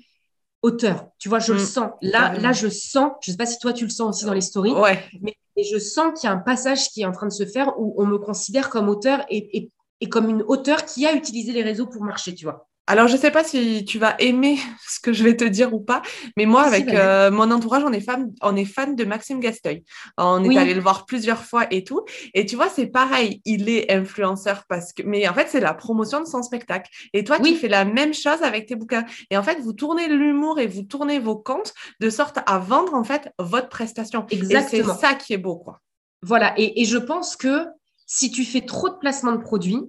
[0.67, 1.07] auteur.
[1.19, 1.64] Tu vois, je le mm.
[1.64, 1.91] sens.
[2.03, 4.35] Là, là, je sens, je ne sais pas si toi tu le sens aussi dans
[4.35, 5.03] les stories, ouais.
[5.21, 7.79] mais je sens qu'il y a un passage qui est en train de se faire
[7.79, 11.62] où on me considère comme auteur et, et comme une auteur qui a utilisé les
[11.62, 12.69] réseaux pour marcher, tu vois.
[12.89, 14.59] Alors, je ne sais pas si tu vas aimer
[14.89, 16.03] ce que je vais te dire ou pas,
[16.37, 19.84] mais moi, avec euh, mon entourage, on est, fan, on est fan de Maxime Gasteuil.
[20.16, 22.05] On est allé le voir plusieurs fois et tout.
[22.34, 25.74] Et tu vois, c'est pareil, il est influenceur parce que, mais en fait, c'est la
[25.74, 26.91] promotion de son spectacle.
[27.12, 29.05] Et toi, tu fais la même chose avec tes bouquins.
[29.30, 32.95] Et en fait, vous tournez l'humour et vous tournez vos comptes de sorte à vendre,
[32.95, 34.26] en fait, votre prestation.
[34.30, 34.95] Exactement.
[34.95, 35.80] c'est ça qui est beau, quoi.
[36.22, 36.55] Voilà.
[36.57, 37.66] Et, et je pense que
[38.07, 39.80] si tu fais trop de placements de produits,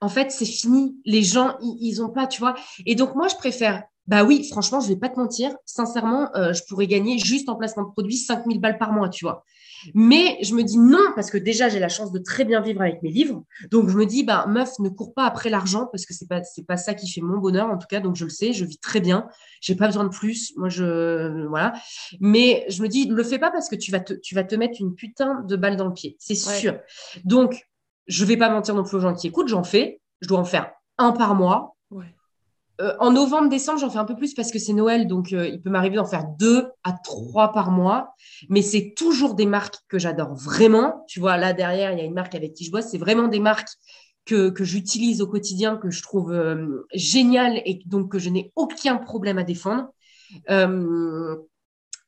[0.00, 0.96] en fait, c'est fini.
[1.04, 2.54] Les gens, ils n'ont pas, tu vois.
[2.86, 5.54] Et donc, moi, je préfère, bah oui, franchement, je vais pas te mentir.
[5.66, 9.24] Sincèrement, euh, je pourrais gagner juste en placement de produit 5000 balles par mois, tu
[9.24, 9.44] vois.
[9.94, 12.80] Mais je me dis non, parce que déjà, j'ai la chance de très bien vivre
[12.80, 13.44] avec mes livres.
[13.70, 16.42] Donc, je me dis, bah, meuf, ne cours pas après l'argent, parce que c'est pas,
[16.42, 18.00] c'est pas ça qui fait mon bonheur, en tout cas.
[18.00, 19.28] Donc, je le sais, je vis très bien.
[19.60, 20.54] J'ai pas besoin de plus.
[20.56, 21.74] Moi, je, voilà.
[22.18, 24.44] Mais je me dis, ne le fais pas parce que tu vas te, tu vas
[24.44, 26.16] te mettre une putain de balle dans le pied.
[26.18, 26.78] C'est sûr.
[27.24, 27.67] Donc,
[28.08, 30.00] je vais pas mentir non plus aux gens qui écoutent, j'en fais.
[30.20, 31.76] Je dois en faire un par mois.
[32.80, 35.48] Euh, en novembre, décembre, j'en fais un peu plus parce que c'est Noël, donc euh,
[35.48, 38.14] il peut m'arriver d'en faire deux à trois par mois.
[38.48, 41.04] Mais c'est toujours des marques que j'adore vraiment.
[41.08, 42.86] Tu vois, là derrière, il y a une marque avec qui je bosse.
[42.86, 43.70] C'est vraiment des marques
[44.24, 48.96] que, j'utilise au quotidien, que je trouve euh, géniales et donc que je n'ai aucun
[48.96, 49.88] problème à défendre.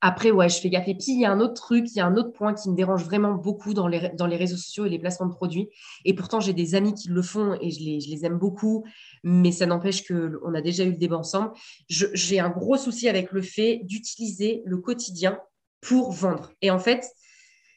[0.03, 0.89] Après, ouais, je fais gaffe.
[0.89, 2.71] Et puis, il y a un autre truc, il y a un autre point qui
[2.71, 5.69] me dérange vraiment beaucoup dans les, réseaux sociaux et les placements de produits.
[6.05, 8.85] Et pourtant, j'ai des amis qui le font et je les, je les aime beaucoup,
[9.25, 11.53] mais ça n'empêche qu'on a déjà eu le débat ensemble.
[11.89, 15.39] J'ai un gros souci avec le fait d'utiliser le quotidien
[15.83, 16.53] pour vendre.
[16.63, 17.05] Et en fait,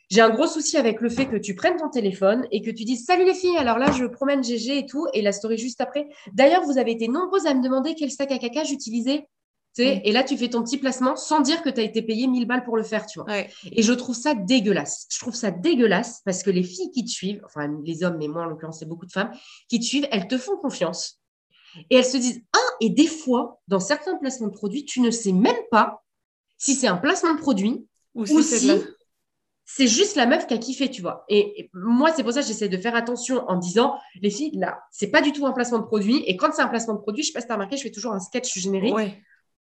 [0.10, 2.84] j'ai un gros souci avec le fait que tu prennes ton téléphone et que tu
[2.84, 5.82] dises Salut les filles, alors là, je promène GG et tout, et la story juste
[5.82, 6.08] après.
[6.34, 9.28] D'ailleurs, vous avez été nombreuses à me demander quel sac à caca j'utilisais
[9.78, 12.46] et là, tu fais ton petit placement sans dire que tu as été payé 1000
[12.46, 13.32] balles pour le faire, tu vois.
[13.72, 15.08] Et je trouve ça dégueulasse.
[15.12, 18.28] Je trouve ça dégueulasse parce que les filles qui te suivent, enfin les hommes, mais
[18.28, 19.32] moi en l'occurrence, c'est beaucoup de femmes,
[19.70, 21.20] qui te suivent, elles te font confiance.
[21.90, 25.10] Et elles se disent, ah, et des fois, dans certains placements de produits, tu ne
[25.10, 26.04] sais même pas
[26.58, 28.70] si c'est un placement de produit ou si,
[29.66, 31.26] c'est juste la meuf qui a kiffé, tu vois.
[31.30, 34.84] Et, moi, c'est pour ça que j'essaie de faire attention en disant, les filles, là,
[34.92, 36.18] c'est pas du tout un placement de produit.
[36.28, 37.84] Et quand c'est un placement de produit, je sais pas si tu as remarqué, je
[37.84, 38.94] fais toujours un sketch générique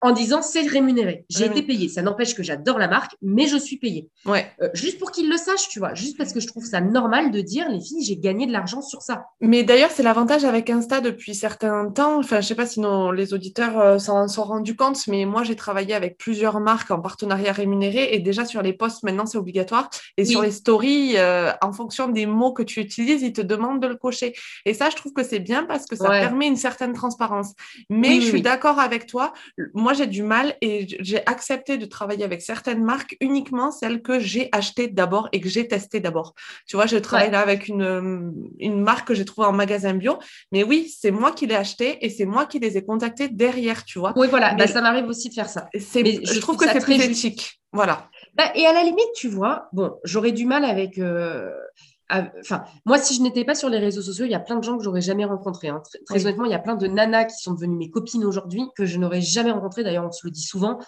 [0.02, 1.24] en disant c'est rémunéré.
[1.30, 1.88] J'ai été payé.
[1.88, 4.08] Ça n'empêche que j'adore la marque, mais je suis payé.
[4.26, 4.50] Ouais.
[4.60, 5.94] Euh, juste pour qu'ils le sachent, tu vois.
[5.94, 8.82] Juste parce que je trouve ça normal de dire les filles, j'ai gagné de l'argent
[8.82, 9.26] sur ça.
[9.40, 12.18] Mais d'ailleurs, c'est l'avantage avec Insta depuis certains temps.
[12.18, 12.82] Enfin, je sais pas si
[13.14, 17.00] les auditeurs euh, s'en sont rendus compte, mais moi, j'ai travaillé avec plusieurs marques en
[17.00, 19.88] partenariat rémunéré et déjà sur les posts, maintenant, c'est obligatoire.
[20.16, 23.80] Et sur les stories, euh, en fonction des mots que tu utilises, ils te demandent
[23.80, 24.34] de le cocher.
[24.66, 27.52] Et ça, je trouve que c'est bien parce que ça permet une certaine transparence.
[27.88, 29.32] Mais je suis d'accord avec toi.
[29.74, 34.18] Moi, j'ai du mal et j'ai accepté de travailler avec certaines marques uniquement celles que
[34.18, 36.34] j'ai achetées d'abord et que j'ai testées d'abord.
[36.66, 40.18] Tu vois, je travaille là avec une, une marque que j'ai trouvée en magasin bio,
[40.50, 43.84] mais oui, c'est moi qui l'ai acheté et c'est moi qui les ai contactés derrière,
[43.84, 44.12] tu vois.
[44.16, 45.68] Oui, voilà, bah, ça m'arrive aussi de faire ça.
[45.72, 47.60] Mais je, trouve, que c'est très éthique.
[47.72, 48.08] Voilà.
[48.34, 50.98] Bah, et à la limite, tu vois, bon, j'aurais du mal avec.
[50.98, 51.50] Euh,
[52.40, 54.64] enfin, moi, si je n'étais pas sur les réseaux sociaux, il y a plein de
[54.64, 55.68] gens que j'aurais jamais rencontrés.
[55.68, 55.82] Hein.
[56.06, 58.84] Très, honnêtement, il y a plein de nanas qui sont devenues mes copines aujourd'hui que
[58.84, 59.84] je n'aurais jamais rencontrées.
[59.84, 60.78] D'ailleurs, on se le dit souvent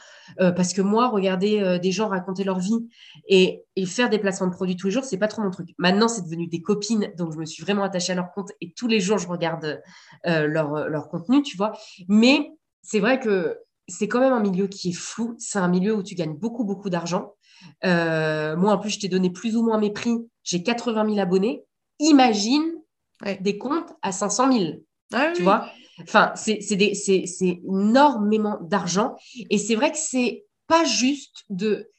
[0.40, 2.88] euh, parce que moi, regarder euh, des gens raconter leur vie
[3.28, 5.68] et, faire des placements de produits tous les jours, c'est pas trop mon truc.
[5.78, 8.72] Maintenant, c'est devenu des copines, donc je me suis vraiment attachée à leur compte et
[8.72, 9.80] tous les jours, je regarde
[10.26, 11.72] euh, leur, leur contenu, tu vois.
[12.08, 12.50] Mais
[12.82, 13.58] c'est vrai que
[13.88, 15.34] c'est quand même un milieu qui est flou.
[15.38, 17.34] C'est un milieu où tu gagnes beaucoup, beaucoup d'argent.
[17.84, 20.16] Euh, moi, en plus, je t'ai donné plus ou moins mes prix.
[20.44, 21.64] J'ai 80 000 abonnés.
[21.98, 22.72] Imagine
[23.40, 24.64] des comptes à 500 000.
[25.12, 25.68] Ah tu vois?
[26.02, 26.60] Enfin, c'est
[27.40, 29.16] énormément d'argent.
[29.50, 31.90] Et c'est vrai que c'est pas juste de.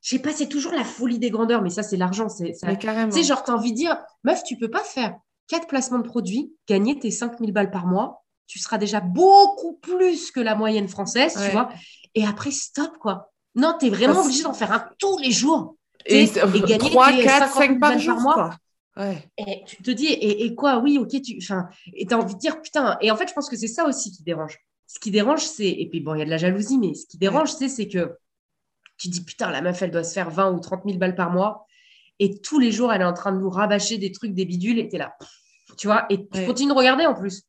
[0.00, 2.28] Je sais pas, c'est toujours la folie des grandeurs, mais ça, c'est l'argent.
[2.28, 3.12] C'est carrément.
[3.12, 5.16] Tu sais, genre, tu as envie de dire, meuf, tu peux pas faire
[5.48, 8.24] quatre placements de produits, gagner tes 5 000 balles par mois.
[8.46, 11.70] Tu seras déjà beaucoup plus que la moyenne française, tu vois?
[12.14, 13.32] Et après, stop, quoi.
[13.54, 15.75] Non, tu es vraiment obligé d'en faire un tous les jours.
[16.08, 18.56] Et, et, gagner 3, 4, 5 par jour, par mois.
[18.96, 19.18] Ouais.
[19.36, 23.10] Et tu te dis, et, quoi, oui, ok, tu, as envie de dire, putain, et
[23.10, 24.58] en fait, je pense que c'est ça aussi qui dérange.
[24.86, 27.06] Ce qui dérange, c'est, et puis bon, il y a de la jalousie, mais ce
[27.06, 28.16] qui dérange, c'est, c'est que
[28.96, 31.30] tu dis, putain, la meuf, elle doit se faire 20 ou 30 000 balles par
[31.30, 31.66] mois,
[32.18, 34.78] et tous les jours, elle est en train de nous rabâcher des trucs, des bidules,
[34.78, 35.14] et t'es là,
[35.76, 37.42] tu vois, et tu continues de regarder en plus.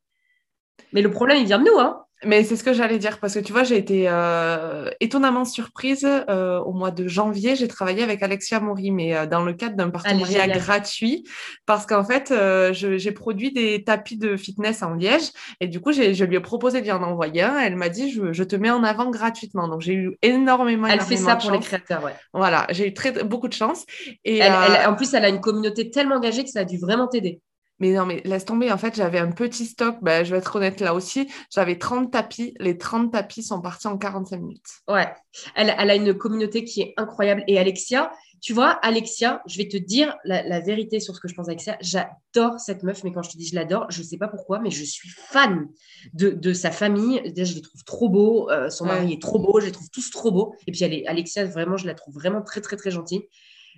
[0.92, 2.04] Mais le problème, il vient de nous, hein.
[2.26, 6.04] Mais c'est ce que j'allais dire parce que tu vois, j'ai été euh, étonnamment surprise
[6.06, 7.56] euh, au mois de janvier.
[7.56, 11.24] J'ai travaillé avec Alexia Mori, mais euh, dans le cadre d'un partenariat gratuit
[11.68, 12.34] parce qu'en fait,
[12.72, 15.30] j'ai produit des tapis de fitness en liège
[15.62, 17.60] et du coup, je lui ai proposé d'y en envoyer un.
[17.60, 19.68] Elle m'a dit, je, te mets en avant gratuitement.
[19.68, 20.88] Donc, j'ai eu énormément.
[20.88, 22.16] Elle fait ça pour les créateurs, ouais.
[22.34, 23.86] Voilà, j'ai eu très, beaucoup de chance.
[24.26, 27.42] Et en plus, elle a une communauté tellement engagée que ça a dû vraiment t'aider.
[27.80, 28.72] Mais non, mais laisse tomber.
[28.72, 29.98] En fait, j'avais un petit stock.
[30.02, 31.30] Ben, je vais être honnête là aussi.
[31.54, 32.56] J'avais 30 tapis.
[32.60, 34.68] Les 30 tapis sont partis en 45 minutes.
[34.88, 35.08] Ouais.
[35.56, 37.44] Elle, elle, a une communauté qui est incroyable.
[37.48, 38.12] Et Alexia,
[38.42, 41.78] tu vois, Alexia, je vais te dire la, vérité sur ce que je pense d'Alexia.
[41.82, 44.60] J'adore cette meuf, mais quand je te dis je l'adore, je ne sais pas pourquoi,
[44.60, 45.68] mais je suis fan
[46.14, 47.22] de, de sa famille.
[47.34, 48.50] Déjà, je les trouve trop beaux.
[48.50, 49.60] Euh, son mari est trop beau.
[49.60, 50.56] Je les trouve tous trop beaux.
[50.66, 53.28] Et puis, elle est, Alexia, vraiment, je la trouve vraiment très, très, très gentille.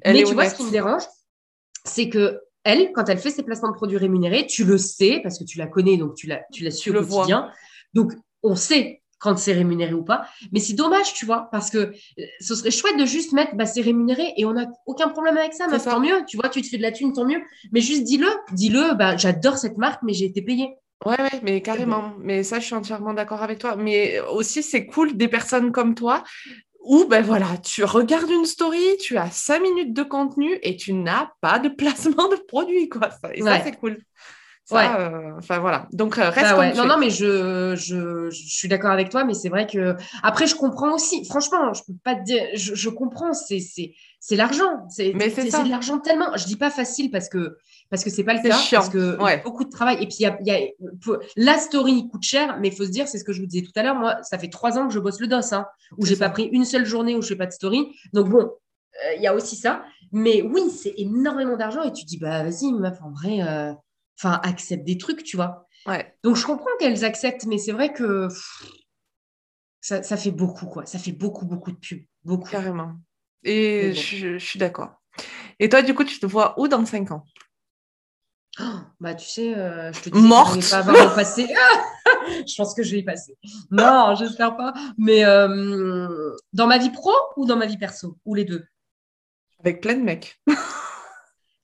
[0.05, 1.03] mais tu vois, ce qui me dérange,
[1.83, 2.39] c'est que
[2.69, 5.57] elle, quand elle fait ses placements de produits rémunérés, tu le sais parce que tu
[5.57, 7.49] la connais, donc tu la, tu la suis au quotidien.
[7.93, 8.13] Donc,
[8.43, 10.25] on sait quand c'est rémunéré ou pas.
[10.51, 11.91] Mais c'est dommage, tu vois, parce que euh,
[12.39, 15.53] ce serait chouette de juste mettre, bah, c'est rémunéré et on n'a aucun problème avec
[15.53, 17.41] ça, mais tant mieux, tu vois, tu te fais de la thune, tant mieux.
[17.71, 20.75] Mais juste dis-le, dis-le, bah, j'adore cette marque, mais j'ai été payée.
[21.05, 22.13] Ouais, ouais, mais carrément.
[22.19, 23.75] Mais ça, je suis entièrement d'accord avec toi.
[23.77, 26.23] Mais aussi, c'est cool des personnes comme toi
[26.79, 30.93] ou ben voilà, tu regardes une story, tu as cinq minutes de contenu et tu
[30.93, 33.09] n'as pas de placement de produit, quoi.
[33.33, 33.97] Et ça, c'est cool.
[34.71, 35.87] Euh, enfin voilà.
[35.91, 39.33] Donc euh, reste bah Non, non, mais je, je, je suis d'accord avec toi, mais
[39.33, 41.25] c'est vrai que après je comprends aussi.
[41.25, 42.43] Franchement, je peux pas te dire.
[42.53, 43.33] Je, je comprends.
[43.33, 44.85] C'est c'est l'argent.
[44.89, 46.35] C'est c'est de l'argent tellement.
[46.35, 47.57] Je dis pas facile parce que
[47.89, 48.55] parce que c'est pas le cas.
[48.55, 48.79] Chiant.
[48.79, 49.41] Parce que ouais.
[49.43, 49.97] beaucoup de travail.
[50.01, 50.59] Et puis, il y a, y a,
[51.35, 53.65] la story coûte cher, mais il faut se dire, c'est ce que je vous disais
[53.65, 53.95] tout à l'heure.
[53.95, 55.65] Moi, ça fait trois ans que je bosse le DOS, hein,
[55.97, 57.87] où j'ai pas pris une seule journée où je fais pas de story.
[58.13, 59.83] Donc, bon, euh, il y a aussi ça.
[60.11, 61.81] Mais oui, c'est énormément d'argent.
[61.83, 63.73] Et tu dis, bah, vas-y, meuf, en vrai, euh,
[64.19, 65.67] enfin, accepte des trucs, tu vois.
[65.85, 66.15] Ouais.
[66.23, 68.27] Donc, je comprends qu'elles acceptent, mais c'est vrai que
[69.81, 70.85] ça, ça, fait beaucoup, quoi.
[70.85, 72.03] Ça fait beaucoup, beaucoup de pubs.
[72.23, 72.49] Beaucoup.
[72.49, 72.95] Carrément.
[73.43, 74.91] Et je, je suis d'accord.
[75.59, 77.23] Et toi, du coup, tu te vois où dans cinq ans?
[78.99, 80.55] Bah, tu sais, euh, je te dis Morte.
[80.55, 81.47] que je vais pas avoir passé.
[82.27, 83.37] je pense que je vais y passer.
[83.71, 84.73] Non, j'espère pas.
[84.97, 88.17] Mais euh, dans ma vie pro ou dans ma vie perso?
[88.25, 88.65] Ou les deux?
[89.59, 90.41] Avec plein de mecs.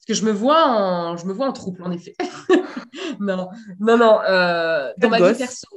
[0.08, 2.16] Parce que je me vois en, je me vois en trouble, en effet.
[3.20, 3.49] non,
[3.80, 4.20] non, non.
[4.22, 5.68] Euh, dans ma vie perso,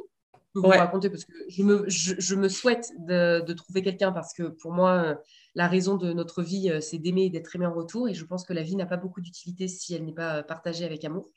[0.55, 4.12] je vais vous raconter parce que je me, je, me souhaite de, de trouver quelqu'un
[4.12, 5.18] parce que pour moi,
[5.55, 8.09] la raison de notre vie, euh, c'est d'aimer et d'être aimé en retour.
[8.09, 10.43] Et je pense que la vie n'a pas beaucoup d'utilité si elle n'est pas euh,
[10.43, 11.31] partagée avec amour.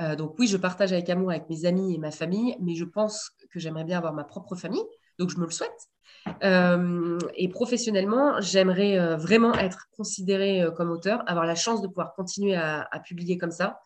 [0.00, 2.84] Euh, donc oui, je partage avec amour avec mes amis et ma famille, mais je
[2.84, 4.84] pense que j'aimerais bien avoir ma propre famille.
[5.20, 5.70] Donc je me le souhaite.
[7.36, 12.88] et professionnellement, j'aimerais vraiment être considérée comme auteur, avoir la chance de pouvoir continuer à,
[13.04, 13.80] publier comme ça.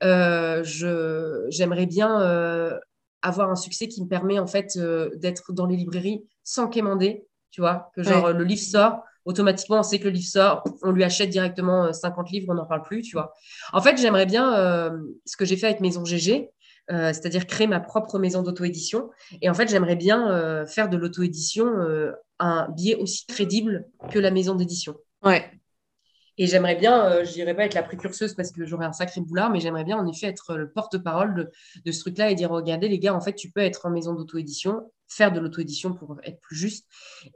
[0.00, 2.80] j'aimerais bien
[3.20, 4.78] avoir un succès qui me permet en fait
[5.16, 9.82] d'être dans les librairies sans quémander, tu vois, que genre le livre sort, automatiquement, on
[9.82, 12.82] sait que le livre sort, on lui achète directement 50 euh, livres, on n'en parle
[12.82, 13.34] plus, tu vois.
[13.74, 16.50] En fait, j'aimerais bien euh, ce que j'ai fait avec Maison GG,
[16.90, 19.10] euh, c'est-à-dire créer ma propre maison d'auto-édition.
[19.42, 21.66] Et en fait, j'aimerais bien faire de l'auto-édition
[22.38, 24.94] un biais aussi crédible que la maison d'édition.
[25.22, 25.50] Ouais.
[26.40, 29.50] Et j'aimerais bien, je dirais pas être la précurseuse parce que j'aurais un sacré boulard,
[29.50, 31.50] mais j'aimerais bien en effet être le porte-parole
[31.84, 34.14] de, ce truc-là et dire regardez les gars, en fait, tu peux être en maison
[34.14, 36.86] d'auto-édition, faire de l'auto-édition pour être plus juste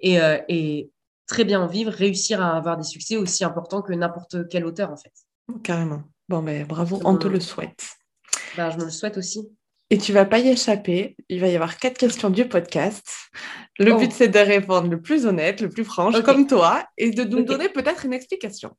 [0.01, 0.91] et, et
[1.27, 4.91] très bien en vivre, réussir à avoir des succès aussi importants que n'importe quel auteur
[4.93, 5.13] en fait.
[5.63, 6.03] Carrément.
[6.29, 7.97] Bon, ben bravo, on te le souhaite.
[8.57, 9.49] Ben, je me le souhaite aussi.
[9.91, 11.17] Et tu vas pas y échapper.
[11.29, 13.07] Il va y avoir quatre questions du podcast.
[13.79, 13.99] Le Oh.
[13.99, 17.43] but, c'est de répondre le plus honnête, le plus franche, comme toi, et de nous
[17.43, 18.77] donner peut-être une explication.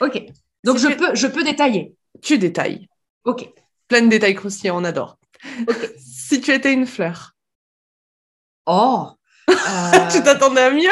[0.00, 0.20] Ok.
[0.64, 1.94] Donc, Si je tu- peux, je peux détailler.
[2.22, 2.88] Tu détailles.
[3.24, 3.48] Ok.
[3.88, 5.18] Plein de détails croustillants, on adore.
[5.68, 5.92] Ok.
[5.98, 7.32] Si tu étais une fleur,
[8.66, 9.10] Oh.
[9.48, 10.90] Euh, tu t'attendais à mieux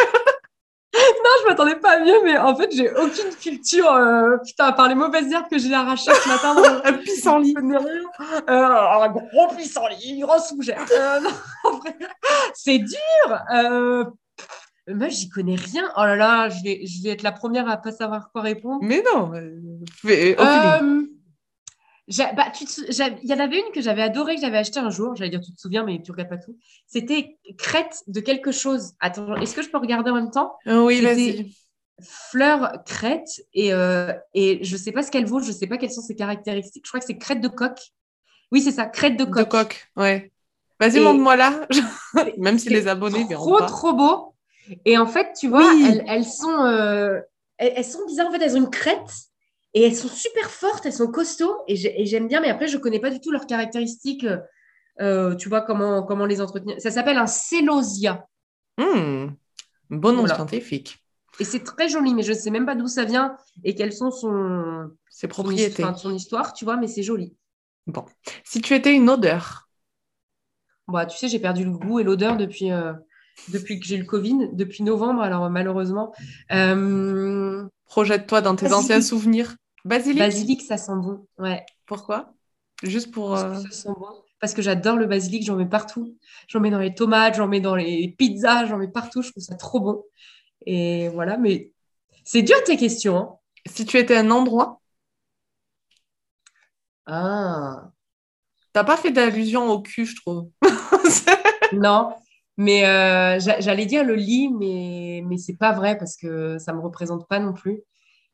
[0.95, 3.91] Non, je m'attendais pas à mieux, mais en fait, j'ai aucune culture.
[3.93, 6.55] euh, putain, par les mauvaises herbes que j'ai arrachées ce matin.
[6.55, 7.55] dans- Un pissenlit.
[7.57, 10.85] Euh, un gros pissenlit, une grosse fougère.
[10.93, 11.21] Euh,
[12.55, 13.39] c'est dur.
[13.53, 14.05] Euh,
[14.89, 15.91] moi, j'y connais rien.
[15.97, 18.81] Oh là là, je vais, je vais être la première à pas savoir quoi répondre.
[18.83, 19.33] Mais non.
[19.35, 19.51] euh,
[20.01, 20.47] fais- au feeling.
[20.47, 21.09] Euh, j'a-
[22.09, 22.81] bah, tu te
[23.23, 25.15] Il y en avait une que j'avais adorée, que j'avais achetée un jour.
[25.17, 26.57] J'allais dire, tu te souviens, mais tu regardes pas tout.
[26.87, 28.93] C'était crête de quelque chose.
[29.01, 30.55] Attends, est-ce que je peux regarder en même temps?
[30.67, 31.55] Euh, oui, vas-y.
[32.03, 35.93] Fleur crête et, euh, et je sais pas ce qu'elle vaut, je sais pas quelles
[35.93, 36.85] sont ses caractéristiques.
[36.85, 37.79] Je crois que c'est crête de coq.
[38.51, 39.49] Oui, c'est ça, crête de De coq.
[39.49, 40.33] coq, ouais.
[40.81, 41.67] Vas-y, montre-moi là.
[42.39, 43.67] Même si les abonnés Trop, pas.
[43.67, 44.35] trop beau.
[44.85, 45.87] Et en fait, tu vois, Oui.
[45.89, 47.21] elles, elles sont, euh,
[47.59, 48.27] elles, elles sont bizarres.
[48.27, 49.13] En fait, elles ont une crête
[49.75, 52.69] et elles sont super fortes, elles sont costauds et j'ai- et j'aime bien, mais après,
[52.69, 54.27] je connais pas du tout leurs caractéristiques.
[55.01, 56.77] euh, tu vois, comment, comment les entretenir.
[56.81, 58.29] Ça s'appelle un célosia.
[58.79, 59.27] Hmm,
[59.91, 60.37] Bon nom Voilà.
[60.37, 60.99] scientifique.
[61.41, 64.13] Et c'est très joli, mais je sais même pas d'où ça vient et quelles sont
[64.13, 65.85] son, C'est son, propriété.
[65.85, 67.35] enfin, son histoire, tu vois, mais c'est joli.
[68.45, 69.69] Si tu étais une odeur,
[70.87, 72.93] Bah, tu sais, j'ai perdu le goût et l'odeur depuis, euh,
[73.53, 76.15] depuis que j'ai eu le Covid, depuis novembre, alors malheureusement.
[76.53, 79.57] Euh, projette-toi dans tes anciens souvenirs.
[79.85, 81.27] Basilic basilic, ça sent bon.
[81.39, 82.33] Ouais, Pourquoi?
[82.83, 83.31] Juste pour.
[83.31, 84.25] parce euh, que ça sent bon.
[84.41, 86.17] Parce que j'adore le basilic, j'en mets partout.
[86.49, 89.23] J'en mets dans les tomates, j'en mets dans les pizzas, j'en mets partout.
[89.23, 90.05] Je trouve ça trop bon.
[90.67, 91.73] Et voilà, mais
[92.25, 93.17] c'est dur tes questions.
[93.19, 93.37] hein.
[93.67, 94.81] Si tu étais un endroit,
[97.07, 97.93] Ah,
[98.73, 100.51] t'as pas fait d'allusion au cul, je trouve.
[101.73, 102.15] non.
[102.57, 106.73] Mais euh, j'a- j'allais dire le lit, mais, mais c'est pas vrai parce que ça
[106.73, 107.83] me représente pas non plus.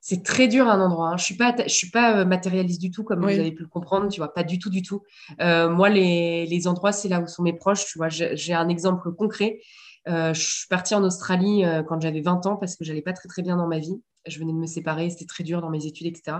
[0.03, 1.09] C'est très dur un endroit.
[1.11, 1.17] hein.
[1.19, 3.35] Je suis pas, atta- je suis pas euh, matérialiste du tout, comme Oui.
[3.35, 5.03] vous avez pu le comprendre, tu vois, pas du tout, du tout.
[5.41, 8.09] Euh, moi, les, les endroits, c'est là où sont mes proches, tu vois.
[8.09, 9.61] J'ai un exemple concret.
[10.09, 13.13] Euh, je suis partie en Australie euh, quand j'avais 20 ans parce que j'allais pas
[13.13, 14.01] très très bien dans ma vie.
[14.27, 16.39] Je venais de me séparer, c'était très dur dans mes études, etc.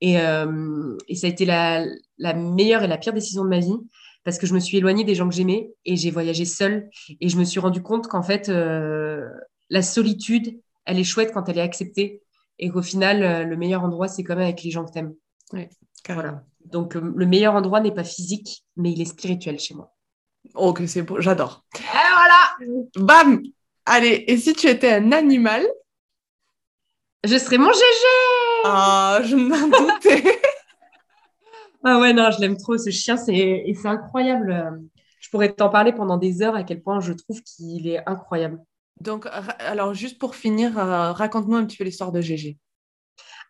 [0.00, 1.84] Et, et ça a été la,
[2.18, 3.76] la meilleure et la pire décision de ma vie
[4.24, 6.88] parce que je me suis éloignée des gens que j'aimais et j'ai voyagé seule
[7.20, 11.58] et je me suis rendu compte qu'en fait, la solitude, elle est chouette quand elle
[11.58, 12.22] est acceptée
[12.58, 15.14] et qu'au final, euh, le meilleur endroit, c'est quand même avec les gens que t'aimes.
[16.04, 16.40] Carrément.
[16.64, 19.92] Donc, euh, le meilleur endroit n'est pas physique, mais il est spirituel chez moi.
[20.54, 21.64] Oh, que c'est beau, j'adore.
[21.76, 23.40] Et voilà Bam
[23.86, 25.66] Allez, et si tu étais un animal?
[27.24, 28.06] Je serai mon GG
[28.64, 30.22] Ah, je m'en doutais.
[31.84, 34.52] Ah ouais, non, je l'aime trop, ce chien, c'est incroyable.
[34.52, 34.70] euh,
[35.20, 38.60] Je pourrais t'en parler pendant des heures à quel point je trouve qu'il est incroyable.
[39.00, 39.26] Donc,
[39.58, 42.58] alors, juste pour finir, euh, raconte-nous un petit peu l'histoire de Gégé.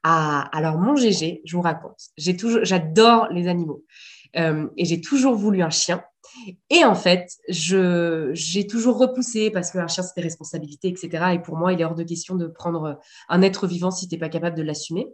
[0.04, 1.98] Ah, alors mon GG, je vous raconte.
[2.16, 3.84] J'ai toujours, j'adore les animaux
[4.36, 6.02] Euh, et j'ai toujours voulu un chien.
[6.70, 11.34] Et en fait, je j'ai toujours repoussé parce qu'un chien c'est des responsabilités, etc.
[11.34, 14.16] Et pour moi, il est hors de question de prendre un être vivant si t'es
[14.16, 15.06] pas capable de l'assumer.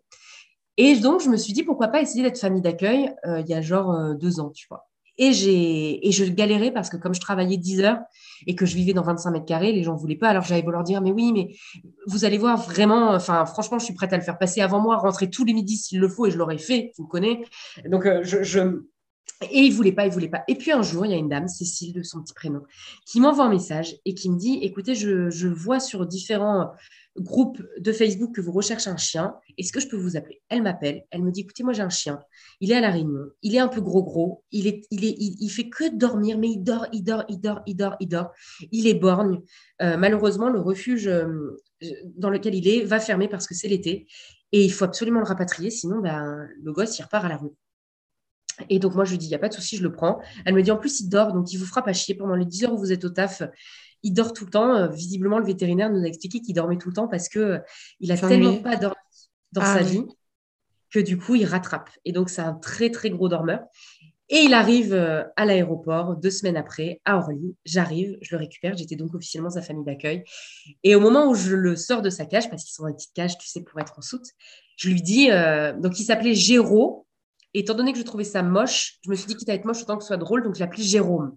[0.77, 3.55] Et donc, je me suis dit pourquoi pas essayer d'être famille d'accueil euh, il y
[3.55, 4.88] a genre deux ans, tu vois.
[5.19, 7.99] Et j'ai et je galérais parce que comme je travaillais 10 heures
[8.47, 10.29] et que je vivais dans 25 mètres carrés, les gens voulaient pas.
[10.29, 11.49] Alors j'avais beau leur dire mais oui, mais
[12.07, 14.97] vous allez voir vraiment, enfin franchement, je suis prête à le faire passer avant moi,
[14.97, 17.43] rentrer tous les midis s'il le faut et je l'aurais fait, tu me connais.
[17.91, 18.83] Donc euh, je-
[19.41, 20.43] et il voulait pas, il voulait pas.
[20.49, 22.63] Et puis un jour, il y a une dame, Cécile de son petit prénom,
[23.07, 26.73] qui m'envoie un message et qui me dit écoutez, je, vois sur différents
[27.17, 29.35] groupes de Facebook que vous recherchez un chien.
[29.57, 30.43] Est-ce que je peux vous appeler?
[30.49, 32.21] Elle m'appelle, elle me dit écoutez, moi j'ai un chien.
[32.61, 35.15] Il est à la Réunion, il est un peu gros gros, il est, il est,
[35.19, 38.09] il, il fait que dormir, mais il dort, il dort, il dort, il dort, il
[38.09, 38.33] dort.
[38.73, 39.41] Il est borgne.
[39.83, 41.57] Euh, malheureusement, le refuge euh,
[42.17, 44.07] dans lequel il est va fermer parce que c'est l'été
[44.53, 47.51] et il faut absolument le rapatrier, sinon ben, le gosse il repart à la rue.
[48.69, 50.21] Et donc moi je lui dis il y a pas de souci, je le prends.
[50.45, 52.45] Elle me dit en plus il dort, donc il vous fera pas chier pendant les
[52.45, 53.43] 10 heures où vous êtes au taf.
[54.03, 54.75] Il dort tout le temps.
[54.77, 57.59] Euh, Visiblement, le vétérinaire nous a expliqué qu'il dormait tout le temps parce que euh,
[58.01, 58.95] il a tellement pas dormi
[59.53, 59.91] dans Ah sa oui.
[59.91, 60.05] vie
[60.91, 61.91] que du coup, il rattrape.
[62.05, 63.61] Et donc, c'est un très, très gros dormeur.
[64.31, 67.57] Et il arrive euh, à l'aéroport deux semaines après, à Orly.
[67.65, 68.77] J'arrive, je le récupère.
[68.77, 70.23] J'étais donc officiellement sa famille d'accueil.
[70.85, 72.95] Et au moment où je le sors de sa cage, parce qu'ils sont dans une
[72.97, 74.27] petite cage, tu sais, pour être en soute,
[74.77, 77.07] je lui dis, euh, donc il s'appelait Géraud.
[77.55, 79.65] Et étant donné que je trouvais ça moche, je me suis dit qu'il allait être
[79.65, 81.37] moche autant que ce soit drôle, donc je l'appelais Jérôme.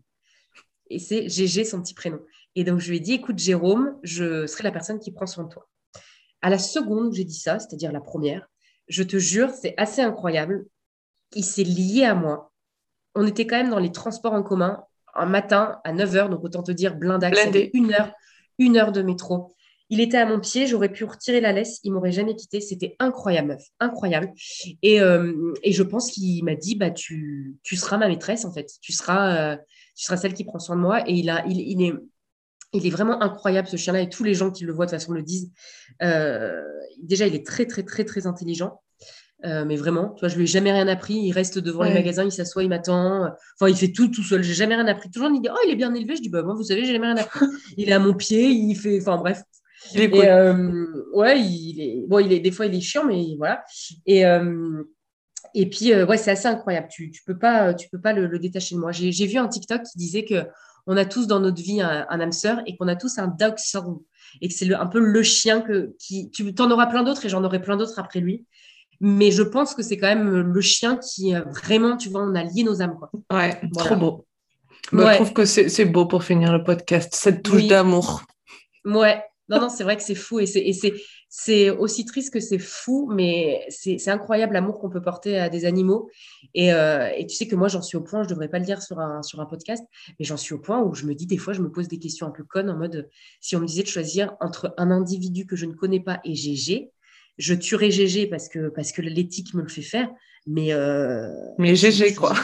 [0.90, 2.20] Et c'est GG, son petit prénom.
[2.56, 5.46] Et donc, je lui ai dit, écoute, Jérôme, je serai la personne qui prend soin
[5.46, 5.70] de toi.
[6.42, 8.48] À la seconde où j'ai dit ça, c'est-à-dire la première,
[8.88, 10.66] je te jure, c'est assez incroyable.
[11.34, 12.52] Il s'est lié à moi.
[13.16, 14.84] On était quand même dans les transports en commun
[15.14, 17.38] un matin à 9h, donc autant te dire blindax,
[17.74, 18.12] une heure,
[18.58, 19.56] une heure de métro.
[19.92, 22.62] Il était à mon pied, j'aurais pu retirer la laisse, il m'aurait jamais quitté.
[22.62, 24.32] C'était incroyable, meuf, incroyable.
[24.82, 28.54] Et, euh, et je pense qu'il m'a dit, bah tu, tu seras ma maîtresse en
[28.54, 29.58] fait, tu seras, euh,
[29.98, 31.04] tu seras celle qui prend soin de moi.
[31.10, 31.94] Et il a, il, il est,
[32.72, 34.98] il est vraiment incroyable ce chien-là et tous les gens qui le voient de toute
[34.98, 35.52] façon le disent.
[36.02, 36.64] Euh,
[37.04, 38.82] déjà, il est très très très très intelligent.
[39.44, 41.16] mais vraiment, tu vois, je lui ai jamais rien appris.
[41.16, 43.30] Il reste devant les magasins, il s'assoit, il m'attend.
[43.60, 44.42] Enfin, il fait tout tout seul.
[44.42, 45.12] J'ai jamais rien appris.
[45.12, 46.16] Toujours, il dit, oh, il est bien élevé.
[46.16, 47.46] Je dis, bah, moi, vous savez, j'ai jamais rien appris.
[47.76, 49.44] il est à mon pied, il fait, enfin, bref,
[49.94, 53.36] il est euh, ouais, il est bon, il est des fois il est chiant, mais
[53.38, 53.64] voilà.
[54.06, 54.84] Et euh,
[55.54, 56.88] et puis euh, ouais, c'est assez incroyable.
[56.92, 58.92] Tu, tu peux pas tu peux pas le, détacher de moi.
[58.92, 60.46] J'ai vu un TikTok qui disait que
[60.88, 63.28] on a tous dans notre vie un, un âme sœur et qu'on a tous un
[63.28, 63.98] dog soul
[64.42, 67.30] et que c'est un peu le chien que qui tu en auras plein d'autres et
[67.30, 68.46] j'en aurai plein d'autres après lui.
[69.00, 72.44] Mais je pense que c'est quand même le chien qui vraiment, tu vois, on a
[72.44, 72.96] lié nos âmes.
[73.00, 73.12] Quoi.
[73.32, 74.28] Ouais, trop beau.
[74.92, 78.24] Je trouve que c'est beau pour finir le podcast, cette touche d'amour.
[78.86, 83.12] Ouais, non, non, c'est vrai que c'est fou et c'est aussi triste que c'est fou,
[83.14, 86.10] mais c'est incroyable l'amour qu'on peut porter à des animaux.
[86.58, 88.66] Euh, et, tu sais que moi, j'en suis au point, je ne devrais pas le
[88.66, 89.84] dire sur un, sur un podcast,
[90.18, 92.00] mais j'en suis au point où je me dis, des fois, je me pose des
[92.00, 93.10] questions un peu connes en mode,
[93.42, 96.34] si on me disait de choisir entre un individu que je ne connais pas et
[96.34, 96.90] GG,
[97.38, 100.10] je tuerais GG parce que, parce que l'éthique me le fait faire,
[100.48, 100.72] mais...
[100.72, 101.28] Euh,
[101.58, 102.36] mais GG, quoi.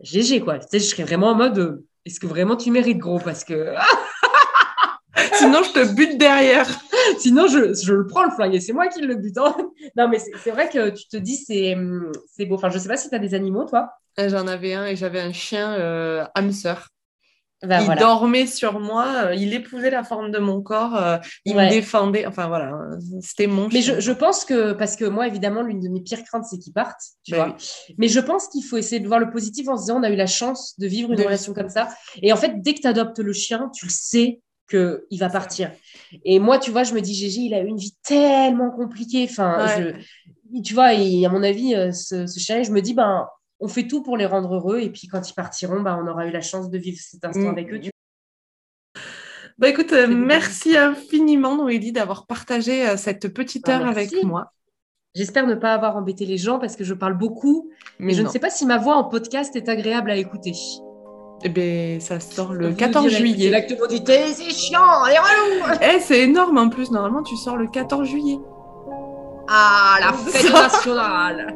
[0.00, 0.58] GG, quoi.
[0.58, 3.18] Tu sais, je serais vraiment en mode, est-ce que vraiment tu mérites, gros?
[3.18, 3.74] Parce que...
[5.34, 6.66] Sinon, je te bute derrière.
[7.18, 9.38] Sinon, je, je le prends le flingue et c'est moi qui le bute.
[9.38, 9.54] Hein.
[9.96, 11.76] Non, mais c'est vrai que tu te dis, c'est
[12.46, 12.54] beau.
[12.54, 13.90] Enfin, je sais pas si tu as des animaux, toi.
[14.18, 16.88] Euh, j'en avais un et j'avais un chien euh, hamster.
[17.66, 21.56] Ben, il dormait sur moi, euh, il épousait la forme de mon corps, euh, il
[21.56, 22.26] me défendait.
[22.26, 22.72] Enfin voilà,
[23.20, 23.68] c'était mon.
[23.72, 26.58] Mais je, je, pense que, parce que moi, évidemment, l'une de mes pires craintes, c'est
[26.58, 27.00] qu'il parte.
[27.24, 27.56] Tu vois
[27.98, 30.10] Mais je pense qu'il faut essayer de voir le positif en se disant on a
[30.10, 31.88] eu la chance de vivre une relation comme ça.
[32.22, 35.70] Et en fait, dès que tu adoptes le chien, tu le sais, qu'il va partir.
[36.24, 39.26] Et moi, tu vois, je me dis, Gégé, il a eu une vie tellement compliquée.
[39.28, 42.94] Enfin, je, tu vois, et à mon avis, euh, ce, ce, chien, je me dis,
[42.94, 43.26] ben,
[43.60, 44.80] on fait tout pour les rendre heureux.
[44.80, 47.48] Et puis, quand ils partiront, ben, on aura eu la chance de vivre cet instant
[47.48, 47.48] mm.
[47.48, 47.80] avec eux.
[49.56, 54.52] Bah écoute, euh, merci infiniment Noélie d'avoir partagé euh, cette petite ah, heure avec moi.
[55.14, 58.28] J'espère ne pas avoir embêté les gens parce que je parle beaucoup, mais je ne
[58.28, 60.54] sais pas si ma voix en podcast est agréable à écouter.
[61.46, 63.50] Eh bien, ça sort le 14 juillet.
[63.50, 66.90] L'acte modité, c'est chiant, allez, relou Eh, c'est énorme en plus.
[66.90, 68.38] Normalement, tu sors le 14 juillet.
[69.46, 71.54] Ah, la fête nationale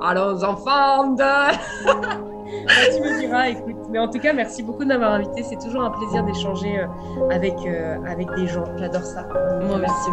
[0.00, 1.24] Allons, enfants de...
[2.94, 3.74] tu me diras, écoute.
[3.90, 5.42] Mais en tout cas, merci beaucoup de m'avoir invité.
[5.42, 8.64] C'est toujours un plaisir d'échanger euh, avec, euh, avec des gens.
[8.76, 9.26] J'adore ça.
[9.62, 10.10] Moi, merci.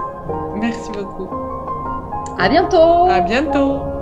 [0.56, 1.30] Merci beaucoup.
[2.40, 3.99] À bientôt À bientôt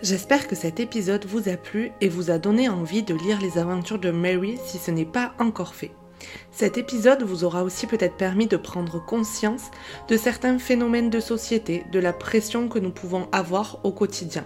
[0.00, 3.58] J'espère que cet épisode vous a plu et vous a donné envie de lire les
[3.58, 5.90] aventures de Mary si ce n'est pas encore fait.
[6.52, 9.72] Cet épisode vous aura aussi peut-être permis de prendre conscience
[10.06, 14.44] de certains phénomènes de société, de la pression que nous pouvons avoir au quotidien.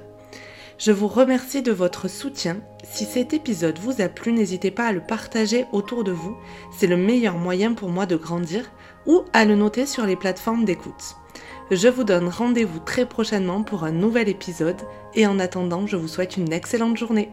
[0.78, 2.56] Je vous remercie de votre soutien.
[2.90, 6.34] Si cet épisode vous a plu, n'hésitez pas à le partager autour de vous.
[6.74, 8.70] C'est le meilleur moyen pour moi de grandir
[9.04, 11.16] ou à le noter sur les plateformes d'écoute.
[11.74, 14.82] Je vous donne rendez-vous très prochainement pour un nouvel épisode
[15.14, 17.30] et en attendant, je vous souhaite une excellente journée.